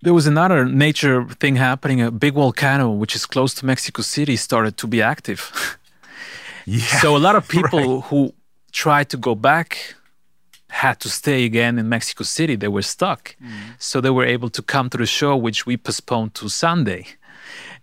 [0.02, 2.00] there was another nature thing happening.
[2.00, 5.52] A big volcano, which is close to Mexico City, started to be active.
[6.70, 7.00] Yeah.
[7.00, 8.34] So a lot of people who
[8.72, 9.94] tried to go back
[10.68, 12.56] had to stay again in Mexico City.
[12.56, 13.36] They were stuck.
[13.42, 13.50] Mm.
[13.78, 17.06] So they were able to come to the show, which we postponed to Sunday.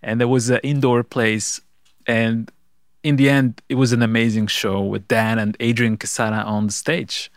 [0.03, 1.61] And there was an indoor place.
[2.05, 2.51] And
[3.01, 6.73] in the end, it was an amazing show with Dan and Adrian Quesada on the
[6.73, 7.31] stage.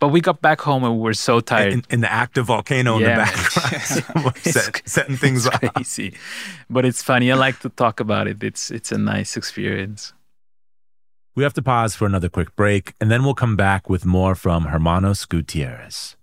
[0.00, 1.72] But we got back home and we were so tired.
[1.72, 6.14] In, in the active volcano in the background, set, setting things it's crazy.
[6.68, 7.30] But it's funny.
[7.30, 8.42] I like to talk about it.
[8.42, 10.12] It's it's a nice experience.
[11.36, 14.36] We have to pause for another quick break, and then we'll come back with more
[14.36, 16.14] from Hermanos Gutiérrez.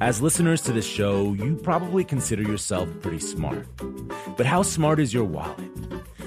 [0.00, 3.66] As listeners to this show, you probably consider yourself pretty smart.
[4.36, 5.70] But how smart is your wallet?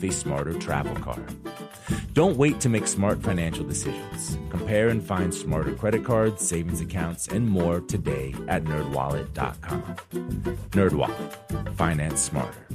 [0.00, 1.24] with a smarter travel card.
[2.14, 4.38] Don't wait to make smart financial decisions.
[4.50, 9.82] Compare and find smarter credit cards, savings accounts, and more today at nerdwallet.com.
[10.70, 11.74] Nerdwallet.
[11.74, 12.66] Finance smarter.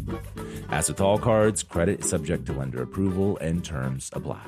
[0.70, 4.46] As with all cards, credit is subject to lender approval and terms apply.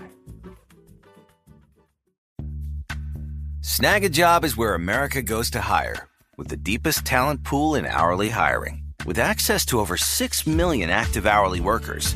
[3.62, 6.08] Snagajob is where America goes to hire,
[6.38, 8.84] with the deepest talent pool in hourly hiring.
[9.06, 12.16] With access to over 6 million active hourly workers,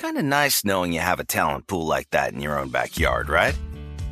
[0.00, 3.28] Kind of nice knowing you have a talent pool like that in your own backyard,
[3.28, 3.54] right?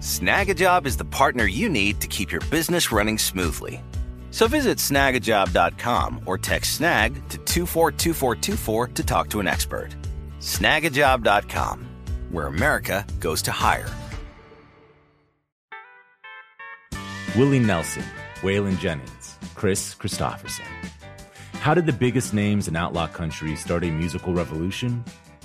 [0.01, 3.83] Snagajob is the partner you need to keep your business running smoothly.
[4.31, 9.97] So visit snagajob.com or text snag to 242424 to talk to an expert.
[10.41, 11.89] Snagajob.com,
[12.33, 13.89] where America goes to hire.
[17.35, 18.05] Willie Nelson,
[18.43, 20.67] Waylon Jennings, Kris Kristofferson.
[21.55, 25.03] How did the biggest names in outlaw country start a musical revolution?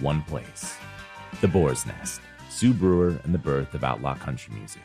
[0.00, 0.76] one place.
[1.40, 2.20] The Boar's Nest,
[2.50, 4.82] Sue Brewer and the Birth of Outlaw Country Music.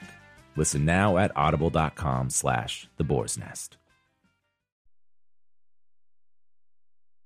[0.56, 3.78] Listen now at audible.com slash the boar's nest.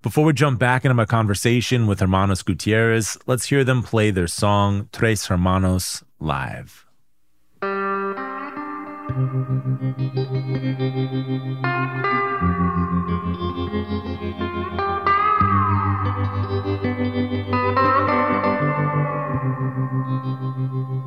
[0.01, 4.27] Before we jump back into my conversation with Hermanos Gutiérrez, let's hear them play their
[4.27, 6.85] song Tres Hermanos live.
[15.47, 16.07] Thank
[20.97, 21.06] you.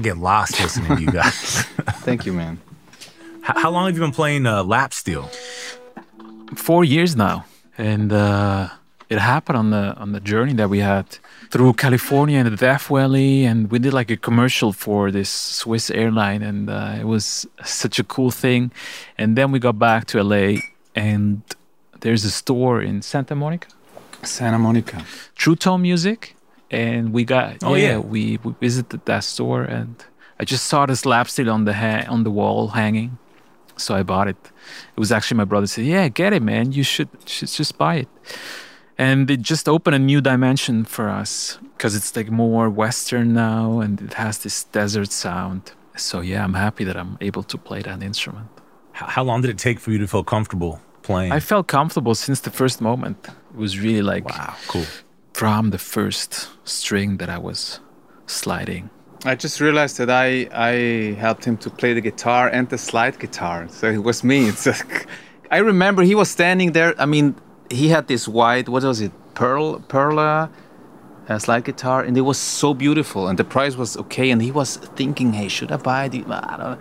[0.00, 1.62] I get lost listening to you guys.
[2.06, 2.58] Thank you, man.
[3.44, 5.28] H- how long have you been playing uh, lap steel?
[6.56, 7.44] four years now,
[7.76, 8.68] and uh,
[9.10, 11.04] it happened on the on the journey that we had
[11.50, 15.90] through California and the Death Valley, and we did like a commercial for this Swiss
[15.90, 18.72] airline, and uh, it was such a cool thing.
[19.18, 20.60] And then we got back to LA,
[20.94, 21.42] and
[22.00, 23.68] there's a store in Santa Monica,
[24.22, 25.04] Santa Monica.
[25.34, 26.36] True Tone Music,
[26.70, 27.98] and we got Oh, yeah, yeah.
[27.98, 29.94] we, we visited that store, and
[30.38, 33.18] I just saw this lap steel on the ha- on the wall hanging,
[33.76, 34.36] so I bought it.
[34.96, 36.72] It was actually my brother said, "Yeah, get it, man.
[36.72, 38.08] You should should just buy it."
[38.98, 43.80] And it just opened a new dimension for us because it's like more Western now,
[43.80, 45.72] and it has this desert sound.
[45.96, 48.48] So yeah, I'm happy that I'm able to play that instrument.
[48.92, 51.32] How long did it take for you to feel comfortable playing?
[51.32, 53.16] I felt comfortable since the first moment.
[53.28, 54.84] It was really like wow, cool.
[55.32, 57.80] From the first string that I was
[58.26, 58.90] sliding.
[59.24, 63.18] I just realized that I I helped him to play the guitar and the slide
[63.18, 63.68] guitar.
[63.68, 64.48] So it was me.
[64.48, 65.06] It's like,
[65.50, 66.94] I remember he was standing there.
[66.98, 67.34] I mean,
[67.70, 70.50] he had this white what was it pearl perla
[71.28, 74.30] uh, slide guitar, and it was so beautiful, and the price was okay.
[74.30, 76.24] And he was thinking, hey, should I buy the?
[76.28, 76.78] I don't know.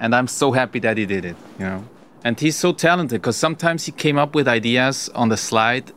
[0.00, 1.36] And I'm so happy that he did it.
[1.58, 1.84] You know,
[2.24, 5.92] and he's so talented because sometimes he came up with ideas on the slide.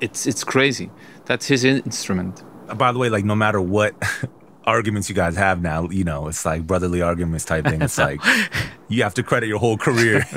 [0.00, 0.90] It's it's crazy.
[1.26, 2.42] That's his instrument.
[2.68, 3.94] Uh, By the way, like no matter what
[4.64, 7.82] arguments you guys have now, you know, it's like brotherly arguments type thing.
[7.82, 8.20] It's like
[8.88, 10.24] you have to credit your whole career.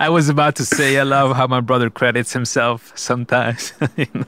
[0.00, 3.72] I was about to say I love how my brother credits himself sometimes.
[3.96, 4.24] you know?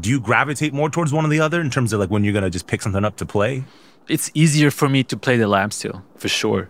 [0.00, 2.32] Do you gravitate more towards one or the other in terms of like when you're
[2.34, 3.64] gonna just pick something up to play?
[4.08, 6.68] It's easier for me to play the lap steel for sure.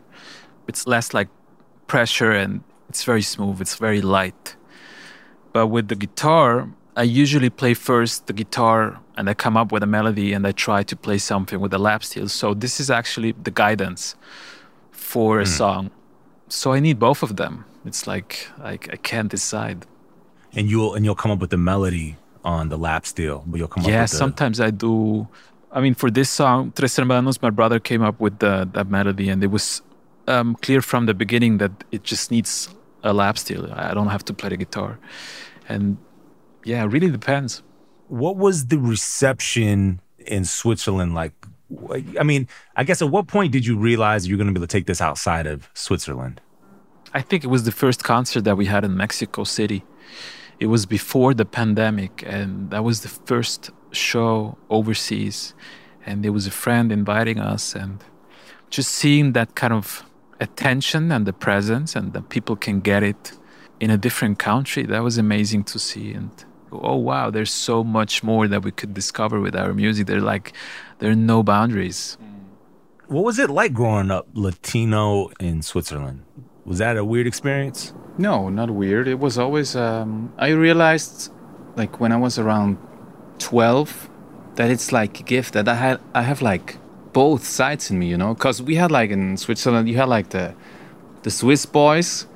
[0.68, 1.28] It's less like
[1.86, 3.60] pressure and it's very smooth.
[3.60, 4.56] It's very light.
[5.54, 9.82] But with the guitar, I usually play first the guitar and I come up with
[9.84, 12.28] a melody and I try to play something with the lap steel.
[12.28, 14.16] So this is actually the guidance
[14.90, 15.90] for a song.
[16.48, 17.64] So I need both of them.
[17.86, 19.86] It's like I, I can't decide.
[20.52, 23.68] And you'll and you'll come up with the melody on the lap steel, but you'll
[23.74, 25.28] come up Yeah, with the, sometimes I do.
[25.72, 29.28] I mean, for this song, Tres Hermanos, my brother came up with the, that melody,
[29.28, 29.82] and it was
[30.28, 32.68] um, clear from the beginning that it just needs
[33.04, 33.72] a lap steel.
[33.72, 34.98] I don't have to play the guitar.
[35.68, 35.98] And
[36.64, 37.62] yeah, it really depends.
[38.08, 41.32] What was the reception in Switzerland like?
[42.18, 44.66] I mean, I guess at what point did you realize you're going to be able
[44.66, 46.40] to take this outside of Switzerland?
[47.12, 49.84] I think it was the first concert that we had in Mexico City.
[50.58, 55.54] It was before the pandemic, and that was the first show overseas.
[56.06, 58.04] And there was a friend inviting us, and
[58.70, 60.04] just seeing that kind of
[60.46, 63.22] attention and the presence, and that people can get it
[63.80, 66.08] in a different country, that was amazing to see.
[66.18, 66.30] And
[66.70, 70.06] oh wow, there's so much more that we could discover with our music.
[70.06, 70.52] There like
[70.98, 72.16] there are no boundaries.
[73.06, 76.24] What was it like growing up Latino in Switzerland?
[76.64, 77.92] Was that a weird experience?
[78.16, 79.06] No, not weird.
[79.08, 79.76] It was always.
[79.76, 81.30] Um, I realized,
[81.76, 82.78] like when I was around
[83.38, 84.08] twelve,
[84.54, 86.00] that it's like a gift that I had.
[86.14, 86.78] I have like
[87.14, 90.28] both sides in me, you know, because we had like in Switzerland, you had like
[90.28, 90.54] the
[91.22, 92.26] the Swiss boys,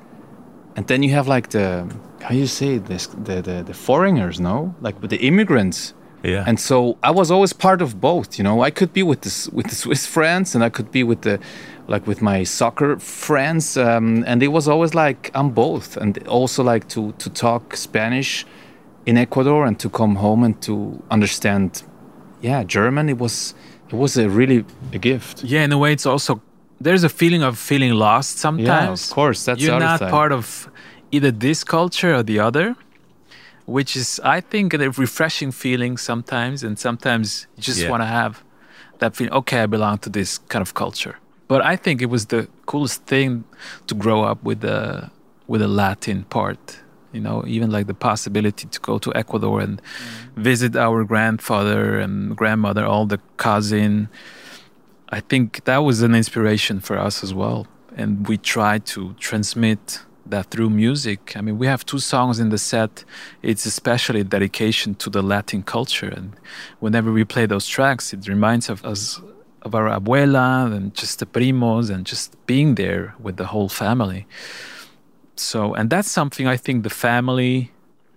[0.75, 1.85] and then you have like the
[2.23, 5.93] how you say this the the, the foreigners, no, like with the immigrants.
[6.23, 6.43] Yeah.
[6.45, 8.37] And so I was always part of both.
[8.37, 11.03] You know, I could be with the with the Swiss friends, and I could be
[11.03, 11.39] with the
[11.87, 16.63] like with my soccer friends, um, and it was always like I'm both, and also
[16.63, 18.45] like to to talk Spanish
[19.05, 21.83] in Ecuador and to come home and to understand,
[22.41, 23.09] yeah, German.
[23.09, 23.55] It was
[23.91, 25.43] it was a really a gift.
[25.43, 26.41] Yeah, in a way, it's also
[26.81, 28.99] there's a feeling of feeling lost sometimes.
[29.01, 30.11] Yeah, of course, that's you're not side.
[30.11, 30.69] part of
[31.11, 32.75] either this culture or the other,
[33.65, 37.89] which is I think a refreshing feeling sometimes, and sometimes you just Yeah.
[37.91, 38.33] want to have
[38.99, 39.33] that feeling.
[39.33, 41.15] Okay, I belong to this kind of culture.
[41.47, 43.43] But I think it was the coolest thing
[43.87, 45.09] to grow up with the
[45.47, 46.79] with the Latin part.
[47.11, 49.81] You know, even like the possibility to go to Ecuador and
[50.35, 54.09] visit our grandfather and grandmother, all the cousin.
[55.09, 57.65] I think that was an inspiration for us as well.
[57.95, 61.35] And we try to transmit that through music.
[61.35, 63.03] I mean, we have two songs in the set.
[63.41, 66.09] It's especially a dedication to the Latin culture.
[66.09, 66.35] And
[66.79, 69.19] whenever we play those tracks, it reminds of us
[69.61, 74.25] of our abuela and just the primos and just being there with the whole family.
[75.39, 77.71] So, and that's something I think the family,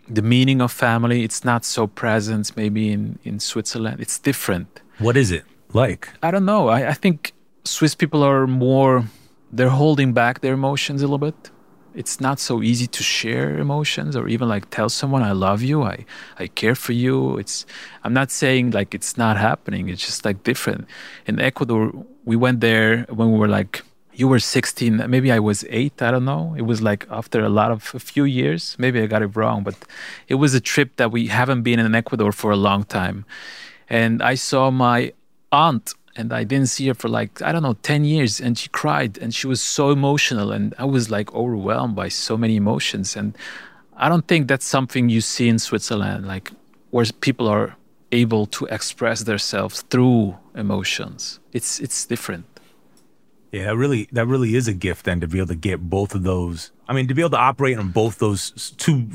[0.08, 4.00] the meaning of family, it's not so present maybe in, in Switzerland.
[4.00, 4.80] It's different.
[4.98, 6.08] What is it like?
[6.22, 6.68] I don't know.
[6.68, 7.32] I, I think
[7.64, 9.04] Swiss people are more,
[9.52, 11.50] they're holding back their emotions a little bit.
[11.94, 15.82] It's not so easy to share emotions or even like tell someone I love you,
[15.82, 16.06] I,
[16.38, 17.36] I care for you.
[17.36, 17.66] It's
[18.02, 19.90] I'm not saying like it's not happening.
[19.90, 20.86] It's just like different.
[21.26, 21.92] In Ecuador,
[22.24, 23.82] we went there when we were like
[24.14, 26.54] you were 16, maybe I was 8, I don't know.
[26.56, 29.62] It was like after a lot of a few years, maybe I got it wrong,
[29.62, 29.74] but
[30.28, 33.24] it was a trip that we haven't been in Ecuador for a long time.
[33.88, 35.12] And I saw my
[35.50, 38.68] aunt and I didn't see her for like I don't know 10 years and she
[38.68, 43.16] cried and she was so emotional and I was like overwhelmed by so many emotions
[43.16, 43.36] and
[43.96, 46.52] I don't think that's something you see in Switzerland like
[46.90, 47.76] where people are
[48.10, 52.51] able to express themselves through emotions it's it's different
[53.52, 56.14] Yeah, that really that really is a gift then to be able to get both
[56.14, 56.72] of those.
[56.88, 59.08] I mean, to be able to operate on both those two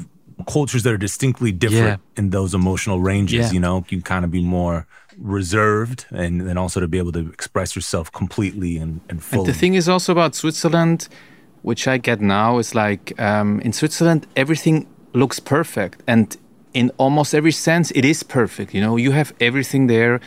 [0.47, 3.47] cultures that are distinctly different in those emotional ranges.
[3.47, 3.51] Yeah.
[3.51, 4.85] You know, you kind of be more
[5.17, 9.45] reserved, and then also to be able to express yourself completely and and fully.
[9.45, 11.09] And the thing is also about Switzerland,
[11.63, 16.03] which I get now, is like um, in Switzerland, everything looks perfect.
[16.05, 16.37] And
[16.73, 18.73] in almost every sense, it is perfect.
[18.73, 20.19] You know, you have everything there.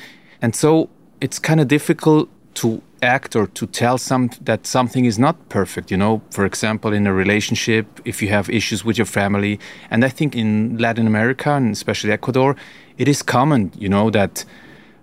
[0.42, 0.88] And so
[1.20, 5.90] it's kind of difficult to act or to tell some that something is not perfect
[5.90, 6.22] you know?
[6.30, 9.58] For example in a relationship if you have issues with your family
[9.90, 12.56] and i think in latin america and especially ecuador
[12.98, 14.44] it is common you know that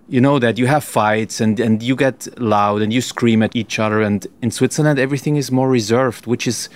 [0.08, 3.54] you know that you have fights and, and you get loud and you scream at
[3.54, 4.00] each other.
[4.00, 6.68] And in switzerland everything is more reserved which is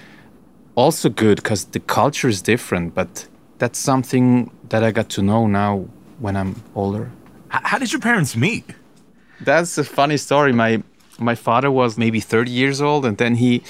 [0.74, 2.94] also good because the culture is different.
[2.94, 3.26] But
[3.58, 5.86] that's something that i got to know now
[6.18, 7.10] when i'm older.
[7.48, 8.64] How did your parents meet?
[9.44, 10.52] that's a funny story.
[10.52, 10.82] My
[11.22, 13.62] my father was maybe 30 years old and then he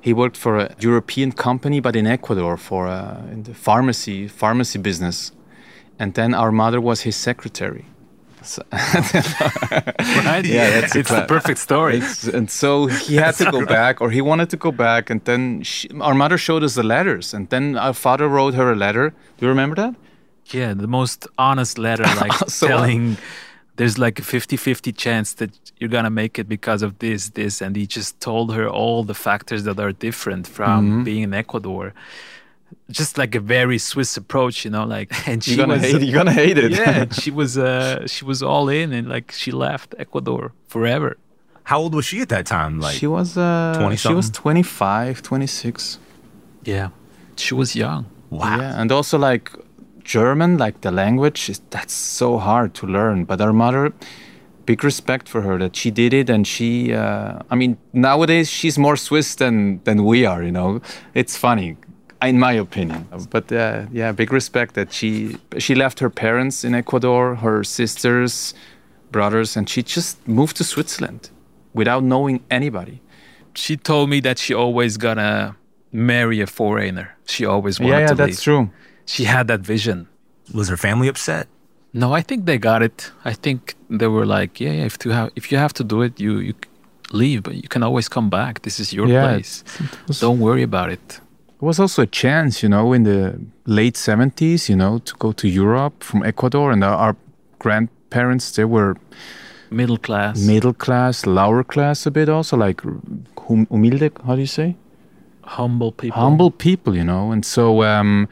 [0.00, 4.78] he worked for a european company but in ecuador for a, in the pharmacy pharmacy
[4.78, 5.32] business
[5.98, 7.84] and then our mother was his secretary
[8.42, 13.50] So- right Yeah, that's a it's the perfect story It's- and so he had to
[13.50, 16.74] go back, or he wanted to go back, and then she, our mother showed us
[16.74, 19.10] the letters, and then our father wrote her a letter.
[19.36, 19.94] Do you remember that?
[20.54, 23.16] Yeah, the most honest letter, like So, uh, telling
[23.80, 27.62] there's like a 50 50 chance that you're gonna make it because of this, this.
[27.62, 31.04] And he just told her all the factors that are different from Mm-hmm.
[31.04, 31.86] being in Ecuador.
[33.00, 36.02] Just like a very Swiss approach, you know, like, and she You're gonna was, hate.
[36.02, 36.72] You're gonna hate it.
[36.72, 41.16] yeah, she was, uh, she was all in and like she left Ecuador forever.
[41.70, 42.72] How old was she at that time?
[42.80, 43.36] Like she was.
[43.36, 44.42] Uh, 20 she was something?
[44.42, 45.98] 25, 26.
[46.64, 46.88] Yeah.
[47.36, 48.04] She was young.
[48.30, 48.58] wow.
[48.60, 49.50] Yeah, and also like
[50.04, 53.24] German, like the language, is, that's so hard to learn.
[53.24, 53.92] But our mother,
[54.66, 56.92] big respect for her that she did it, and she.
[56.94, 60.42] Uh, I mean, nowadays she's more Swiss than than we are.
[60.42, 60.80] You know,
[61.14, 61.76] it's funny,
[62.22, 63.08] in my opinion.
[63.30, 68.54] But uh, yeah, big respect that she she left her parents in Ecuador, her sisters,
[69.10, 71.30] brothers, and she just moved to Switzerland
[71.74, 73.00] without knowing anybody.
[73.54, 75.56] She told me that she always gonna
[75.92, 77.16] marry a foreigner.
[77.26, 78.16] She always wanted to leave.
[78.16, 78.70] That's true.
[79.14, 79.98] She had that vision.
[80.54, 81.46] Was her family upset?
[81.92, 82.98] No, I think they got it.
[83.24, 86.02] I think they were like, yeah, yeah if you have if you have to do
[86.06, 86.54] it, you, you
[87.12, 88.62] leave, but you can always come back.
[88.62, 89.64] This is your Yeah, place.
[90.20, 91.20] Don't worry about it.
[91.62, 93.20] It was also a chance, you know, in the
[93.66, 96.70] late 70s, you know, to go to Europe from Ecuador.
[96.72, 97.16] And our, our
[97.58, 98.94] grandparents, they were
[99.70, 100.38] Middle class.
[100.46, 102.80] middle class, lower class a bit also, like
[103.46, 104.74] humilde, how do you say?
[105.44, 106.20] humble people.
[106.20, 107.32] Humble people, you know.
[107.32, 108.28] And so um,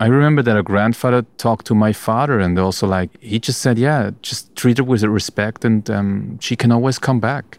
[0.00, 3.78] I remember that a grandfather talked to my father and also like, he just said,
[3.78, 7.58] yeah, just treat her with respect and um, she can always come back.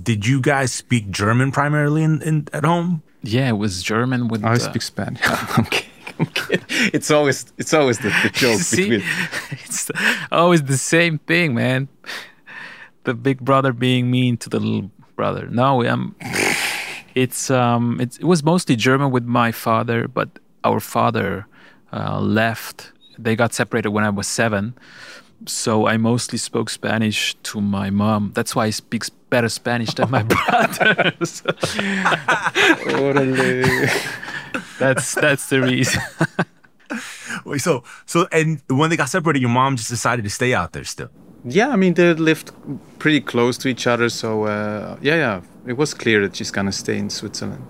[0.00, 3.02] Did you guys speak German primarily in, in at home?
[3.22, 4.44] Yeah, it was German with.
[4.44, 5.20] I uh, speak Spanish.
[5.24, 5.90] I'm kidding.
[6.20, 6.64] I'm kidding.
[6.92, 9.08] It's always, it's always the, the joke See, between.
[9.50, 9.90] it's
[10.30, 11.88] always the same thing, man.
[13.04, 15.48] The big brother being mean to the little brother.
[15.48, 16.14] No, um,
[17.14, 20.28] it's um, it's, it was mostly German with my father, but
[20.64, 21.46] our father
[21.92, 22.92] uh, left.
[23.18, 24.74] They got separated when I was seven,
[25.46, 28.32] so I mostly spoke Spanish to my mom.
[28.34, 31.42] That's why I speak better Spanish than my brothers.
[34.78, 36.02] that's that's the reason.
[37.44, 40.72] Wait, so so and when they got separated, your mom just decided to stay out
[40.72, 41.10] there still.
[41.44, 42.52] Yeah, I mean they lived
[42.98, 46.72] pretty close to each other, so uh, yeah, yeah, it was clear that she's gonna
[46.72, 47.64] stay in Switzerland.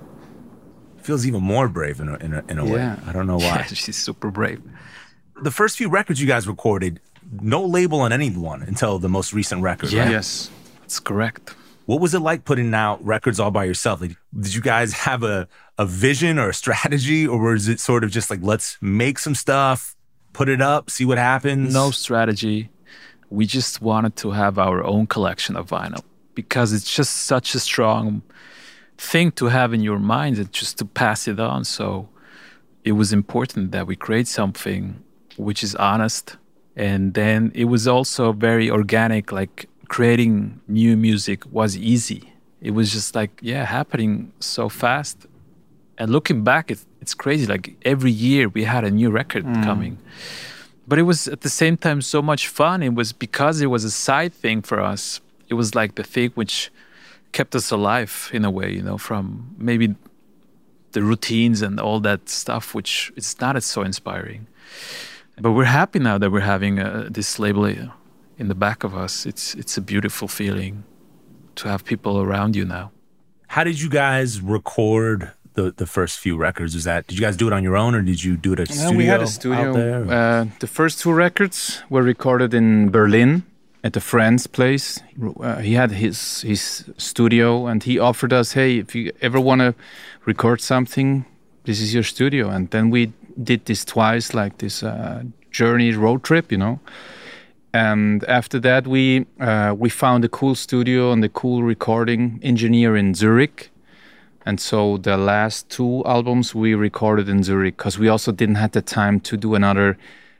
[1.09, 2.81] Feels even more brave in a, in a, in a way.
[2.85, 3.01] Yeah.
[3.07, 3.63] I don't know Yeah, why.
[3.65, 4.61] she's super brave.
[5.43, 7.01] the first few records you guys recorded,
[7.41, 9.91] no label on anyone until the most recent record.
[9.91, 10.03] Yeah.
[10.03, 10.11] right?
[10.11, 10.51] Yes.
[10.83, 11.55] That's correct.
[11.87, 14.03] What was it like putting out records all by yourself?
[14.03, 15.49] Like, did you guys have a,
[15.79, 19.35] a vision or a strategy, or was it sort of just like, let's make some
[19.35, 19.97] stuff,
[20.35, 21.73] put it up, see what happens?
[21.73, 22.69] No strategy.
[23.31, 26.03] We just wanted to have our own collection of vinyl
[26.35, 28.21] because it's just such a strong
[28.99, 31.65] thing to have in your mind and just to pass it on.
[31.65, 32.09] So
[32.85, 35.03] it was important that we create something
[35.37, 36.37] which is honest.
[36.77, 42.33] And then it was also very organic, like creating new music was easy.
[42.61, 45.27] It was just like, yeah, happening so fast.
[45.97, 47.47] And looking back, it, it's crazy.
[47.47, 49.65] Like every year we had a new record mm.
[49.65, 49.99] coming
[50.89, 52.83] but it was at the same time so much fun.
[52.83, 55.21] It was because it was a side thing for us.
[55.49, 56.73] It was like the thing which
[57.33, 59.95] kept us alive in a way, you know, from maybe
[60.93, 64.47] the routines and all that stuff, which it's not as so inspiring.
[65.41, 67.93] But we're happy now that we're having uh, this label uh,
[68.39, 69.27] in the back of us.
[69.27, 70.85] It's it's a beautiful feeling
[71.57, 72.91] to have people around you now.
[73.49, 76.75] How did you guys record the, the first few records?
[76.75, 78.61] Was that did you guys do it on your own, or did you do it
[78.61, 78.97] at a studio?
[78.97, 79.73] we had a out studio.
[79.73, 80.01] there?
[80.11, 83.45] Uh, the first two records were recorded in Berlin
[83.85, 85.01] at a friend's place.
[85.41, 89.61] Uh, he had his his studio, and he offered us, "Hey, if you ever want
[89.61, 89.75] to
[90.25, 91.25] record something,
[91.65, 93.13] this is your studio." And then we
[93.43, 96.81] did this twice, like this uh, journey road trip, you know.
[97.73, 102.97] And after that, we uh, we found a cool studio and a cool recording engineer
[102.97, 103.71] in Zurich.
[104.47, 108.73] And so the last two albums we recorded in Zurich because we also didn't have
[108.73, 109.99] the time to do another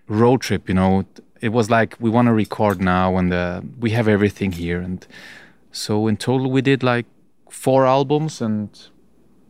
[0.09, 0.69] road trip.
[0.69, 1.05] You know,
[1.41, 4.81] it was like we want to record now, and uh, we have everything here.
[4.81, 5.07] And
[5.73, 7.07] so in total, we did like
[7.51, 8.69] four albums and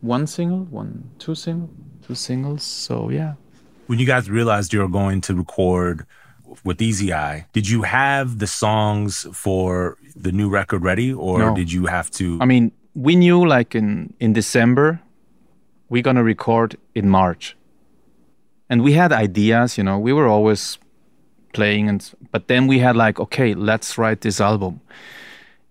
[0.01, 1.69] one single, one, two single,
[2.05, 2.63] two singles.
[2.63, 3.33] So yeah.
[3.87, 6.05] when you guys realized you were going to record
[6.63, 11.55] with Easy Eye, did you have the songs for the new record ready, or No.
[11.55, 12.37] did you have to?
[12.41, 14.99] I mean, we knew like in in December
[15.89, 17.57] we're gonna record in March,
[18.69, 19.77] and we had ideas.
[19.77, 20.77] You know, we were always
[21.53, 24.81] playing, and but then we had like, okay, let's write this album,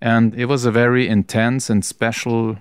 [0.00, 2.56] and it was a very intense and special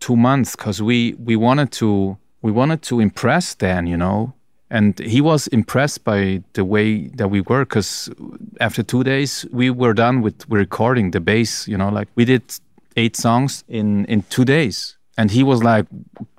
[0.00, 3.86] two months because we we wanted to we wanted to impress Dan.
[3.86, 4.34] You know.
[4.70, 8.10] And he was impressed by the way that we were, because
[8.60, 11.66] after two days we were done with recording the bass.
[11.66, 12.42] You know, like we did
[12.94, 15.84] eight songs in in two days and he was like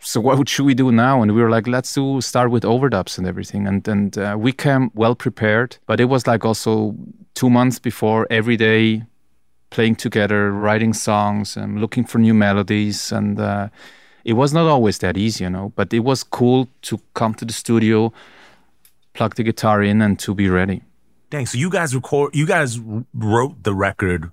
[0.01, 1.21] so what should we do now?
[1.21, 3.67] And we were like let's do start with overdubs and everything.
[3.67, 6.95] And and uh, we came well prepared but it was like also
[7.35, 9.03] two months before every day
[9.69, 13.11] playing together writing songs and looking for new melodies.
[13.11, 13.67] And uh,
[14.23, 17.45] it was not always that easy you know but it was cool to come to
[17.45, 18.11] the studio
[19.13, 20.81] plug the guitar in and to be ready.
[21.29, 22.79] Dang, so you guys record, you guys
[23.13, 24.31] wrote the record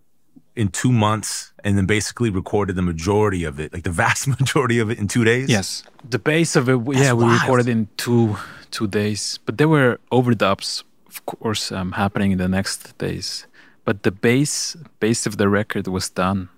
[0.56, 4.78] in two months, and then basically recorded the majority of it, like the vast majority
[4.78, 5.48] of it, in two days.
[5.48, 8.36] yes The base of it, yeah, we recorded in two
[8.70, 13.46] two days, but there were overdubs, of course, um, happening in the next days.
[13.84, 16.48] But the base base of the record was done.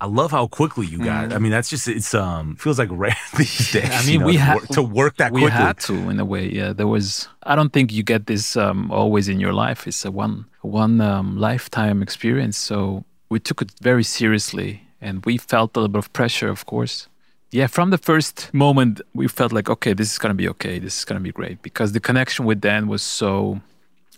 [0.00, 1.32] I love how quickly you guys.
[1.32, 3.90] I mean, that's just it's um feels like rare these days.
[3.90, 5.56] I you mean, know, we had to work that we quickly.
[5.56, 6.50] had to in a way.
[6.50, 7.28] Yeah, there was.
[7.44, 9.86] I don't think you get this um, always in your life.
[9.86, 12.58] It's a one one um, lifetime experience.
[12.58, 16.66] So we took it very seriously, and we felt a little bit of pressure, of
[16.66, 17.08] course.
[17.50, 20.78] Yeah, from the first moment, we felt like, okay, this is gonna be okay.
[20.78, 23.60] This is gonna be great because the connection with Dan was so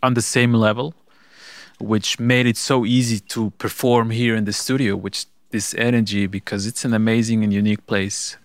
[0.03, 0.95] on the same level,
[1.79, 4.97] which made it so easy to perform here in the studio.
[4.97, 8.37] Which this energy, because it's an amazing and unique place.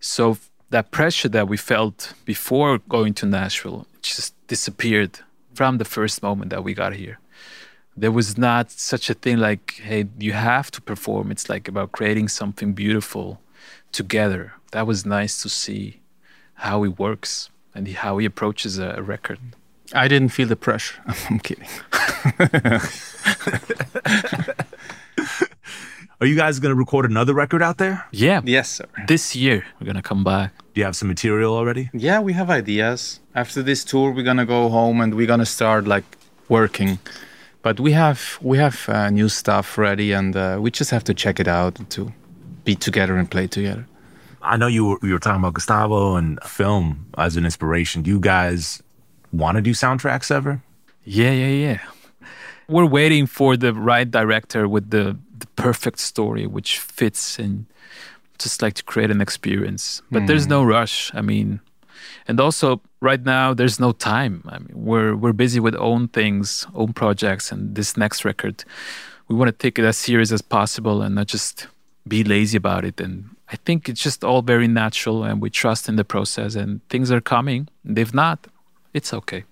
[0.00, 0.38] So
[0.70, 5.20] that pressure that we felt before going to Nashville just disappeared
[5.54, 7.18] from the first moment that we got here
[7.96, 11.30] there was not such a thing like hey you have to perform.
[11.30, 13.40] It's like about creating something beautiful
[13.92, 14.52] together.
[14.72, 16.00] That was nice to see
[16.54, 19.38] how he works and how he approaches a, record.
[19.92, 21.00] I didn't feel the pressure.
[21.30, 21.68] I'm kidding.
[26.20, 28.06] Are you guys going to record another record out there?
[28.10, 28.40] Yeah.
[28.44, 28.86] Yes sir.
[29.06, 30.52] This year we're going to come back.
[30.72, 31.90] Do you have some material already?
[31.92, 33.20] Yeah we have ideas.
[33.34, 36.04] After this tour we're going to go home and we're going to start like
[36.48, 36.98] working
[37.64, 41.14] but we have we have uh, new stuff ready, and uh, we just have to
[41.14, 42.12] check it out to
[42.64, 43.86] be together and play together.
[44.42, 48.02] I know you were, you were talking about Gustavo and film as an inspiration.
[48.02, 48.82] Do you guys
[49.32, 50.62] want to do soundtracks ever?
[51.04, 51.80] Yeah, yeah, yeah.
[52.68, 57.64] We're waiting for the right director with the, the perfect story, which fits and
[58.38, 60.02] just like to create an experience.
[60.10, 60.26] But mm.
[60.26, 60.50] there's hmm.
[60.50, 61.10] no rush.
[61.14, 61.60] I mean,
[62.28, 64.42] and also right now there's no time.
[64.48, 68.64] I mean we're we're busy with own things own projects and this next record
[69.28, 71.66] we want to take it as serious as possible and not just
[72.06, 73.00] be lazy about it.
[73.00, 76.86] And i think it's just all very natural and we trust in the process and
[76.88, 77.68] things are coming.
[77.84, 78.46] If not
[78.92, 79.44] it's okay.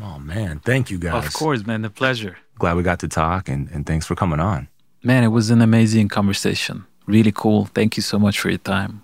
[0.00, 0.60] Oh man.
[0.60, 1.26] Thank you guys.
[1.26, 1.84] Of course man.
[1.84, 2.36] A pleasure.
[2.58, 4.68] Glad we got to talk and, and thanks for coming on.
[5.02, 6.86] Man it was an amazing conversation.
[7.06, 7.66] Really cool.
[7.66, 9.02] Thank you so much for your time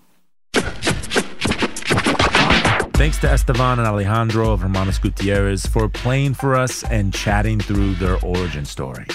[2.98, 7.94] Thanks to Estevan and Alejandro of Hermanos Gutiérrez for playing for us and chatting through
[7.94, 9.06] their origin story.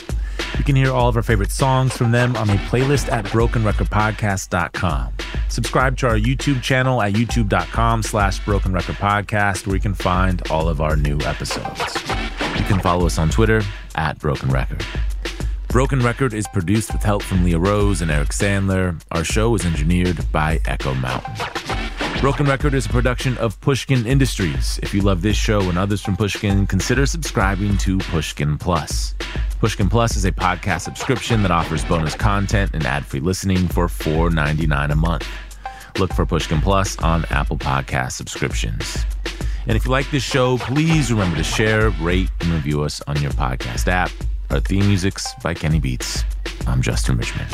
[0.58, 5.14] You can hear all of our favorite songs from them on a playlist at brokenrecordpodcast.com.
[5.50, 10.80] Subscribe to our YouTube channel at youtube.com slash brokenrecordpodcast where you can find all of
[10.80, 11.96] our new episodes.
[12.58, 13.64] You can follow us on Twitter
[13.96, 14.86] at Broken Record.
[15.68, 19.04] Broken Record is produced with help from Leah Rose and Eric Sandler.
[19.12, 21.73] Our show is engineered by Echo Mountain.
[22.24, 24.80] Broken Record is a production of Pushkin Industries.
[24.82, 29.14] If you love this show and others from Pushkin, consider subscribing to Pushkin Plus.
[29.60, 34.94] Pushkin Plus is a podcast subscription that offers bonus content and ad-free listening for $4.99
[34.94, 35.28] a month.
[36.00, 39.04] Look for Pushkin Plus on Apple Podcast subscriptions.
[39.68, 43.22] And if you like this show, please remember to share, rate, and review us on
[43.22, 44.12] your podcast app.
[44.50, 46.24] Our theme music's by Kenny Beats.
[46.68, 47.54] I'm Justin Richmond.